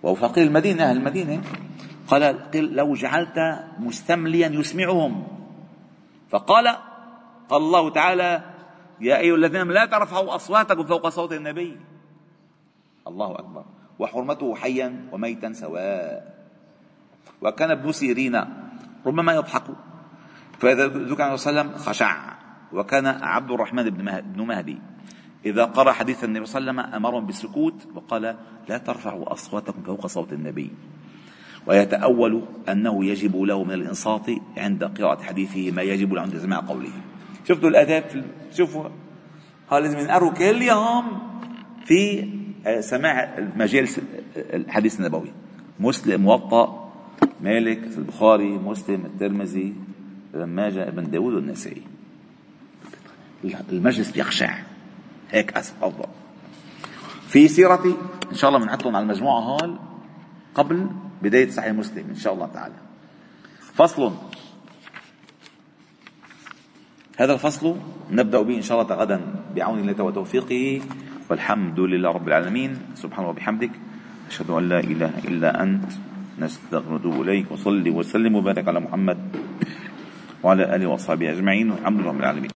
وهو 0.02 0.14
فقير 0.14 0.46
المدينة 0.46 0.90
أهل 0.90 0.96
المدينة. 0.96 1.42
قال 2.08 2.50
قل 2.50 2.74
لو 2.74 2.94
جعلت 2.94 3.38
مستمليا 3.78 4.48
يسمعهم. 4.48 5.26
فقال 6.30 6.66
قال 7.48 7.62
الله 7.62 7.90
تعالى 7.90 8.42
يا 9.00 9.18
أيها 9.18 9.36
الذين 9.36 9.68
لا 9.68 9.86
ترفعوا 9.86 10.34
أصواتكم 10.34 10.86
فوق 10.86 11.08
صوت 11.08 11.32
النبي. 11.32 11.80
الله 13.08 13.38
أكبر. 13.38 13.64
وحرمته 13.98 14.54
حيا 14.54 15.08
وميتا 15.12 15.52
سواء. 15.52 16.34
وكان 17.42 17.70
ابن 17.70 17.92
سيرين 17.92 18.44
ربما 19.06 19.32
يضحك. 19.32 19.64
فإذا 20.58 20.86
ذكر 20.86 21.22
عليه 21.22 21.32
وسلم 21.32 21.76
خشع. 21.76 22.32
وكان 22.72 23.06
عبد 23.06 23.50
الرحمن 23.50 23.90
بن 24.22 24.46
مهدي. 24.46 24.78
إذا 25.46 25.64
قرأ 25.64 25.92
حديث 25.92 26.24
النبي 26.24 26.46
صلى 26.46 26.60
الله 26.60 26.72
عليه 26.72 26.82
وسلم 26.82 26.94
أمرهم 26.94 27.26
بالسكوت 27.26 27.74
وقال 27.94 28.36
لا 28.68 28.78
ترفعوا 28.78 29.32
أصواتكم 29.32 29.82
فوق 29.82 30.06
صوت 30.06 30.32
النبي. 30.32 30.70
ويتأول 31.66 32.42
أنه 32.68 33.04
يجب 33.04 33.36
له 33.42 33.64
من 33.64 33.72
الإنصات 33.72 34.26
عند 34.56 34.84
قراءة 34.84 35.22
حديثه 35.22 35.70
ما 35.70 35.82
يجب 35.82 36.12
له 36.12 36.20
عند 36.20 36.38
سماع 36.38 36.60
قوله. 36.60 36.90
شفتوا 37.48 37.68
الآداب؟ 37.68 38.24
شوفوا. 38.52 38.88
هذا 39.70 39.80
لازم 39.80 39.98
ينقروا 39.98 40.30
كل 40.30 40.62
يوم 40.62 41.04
في 41.84 42.28
سماع 42.80 43.38
مجالس 43.56 44.00
الحديث 44.36 45.00
النبوي. 45.00 45.32
مسلم 45.80 46.20
موطأ 46.20 46.92
مالك 47.40 47.78
البخاري 47.98 48.48
مسلم 48.48 49.06
الترمذي 49.06 49.74
ابن 50.34 50.44
ماجه 50.44 50.88
ابن 50.88 51.10
داود 51.10 51.34
والنسائي. 51.34 51.82
المجلس 53.72 54.10
بيخشع. 54.10 54.58
هيك 55.32 55.56
أفضل 55.56 56.06
في 57.28 57.48
سيرتي 57.48 57.96
إن 58.30 58.36
شاء 58.36 58.48
الله 58.50 58.60
بنحطهم 58.60 58.96
على 58.96 59.02
المجموعة 59.02 59.40
هال 59.40 59.78
قبل 60.54 60.90
بداية 61.22 61.50
صحيح 61.50 61.72
مسلم 61.72 62.04
إن 62.08 62.20
شاء 62.20 62.34
الله 62.34 62.46
تعالى. 62.46 62.74
فصل. 63.74 64.12
هذا 67.16 67.32
الفصل 67.32 67.76
نبدأ 68.10 68.42
به 68.42 68.56
إن 68.56 68.62
شاء 68.62 68.82
الله 68.82 68.94
غدا 68.94 69.20
بعون 69.56 69.78
الله 69.78 70.04
وتوفيقه. 70.04 70.80
والحمد 71.30 71.80
لله 71.80 72.10
رب 72.10 72.28
العالمين. 72.28 72.78
سبحانه 72.94 73.28
وبحمدك 73.28 73.70
أشهد 74.28 74.50
أن 74.50 74.68
لا 74.68 74.80
إله 74.80 75.18
إلا 75.24 75.62
أنت. 75.62 75.92
نستغفر 76.38 76.92
ونتوب 76.92 77.22
إليك. 77.22 77.52
وصلي 77.52 77.90
وسلم 77.90 78.36
وبارك 78.36 78.68
على 78.68 78.80
محمد 78.80 79.18
وعلى 80.42 80.76
آله 80.76 80.86
وأصحابه 80.86 81.32
أجمعين. 81.32 81.70
والحمد 81.70 82.00
لله 82.00 82.10
رب 82.10 82.20
العالمين. 82.20 82.50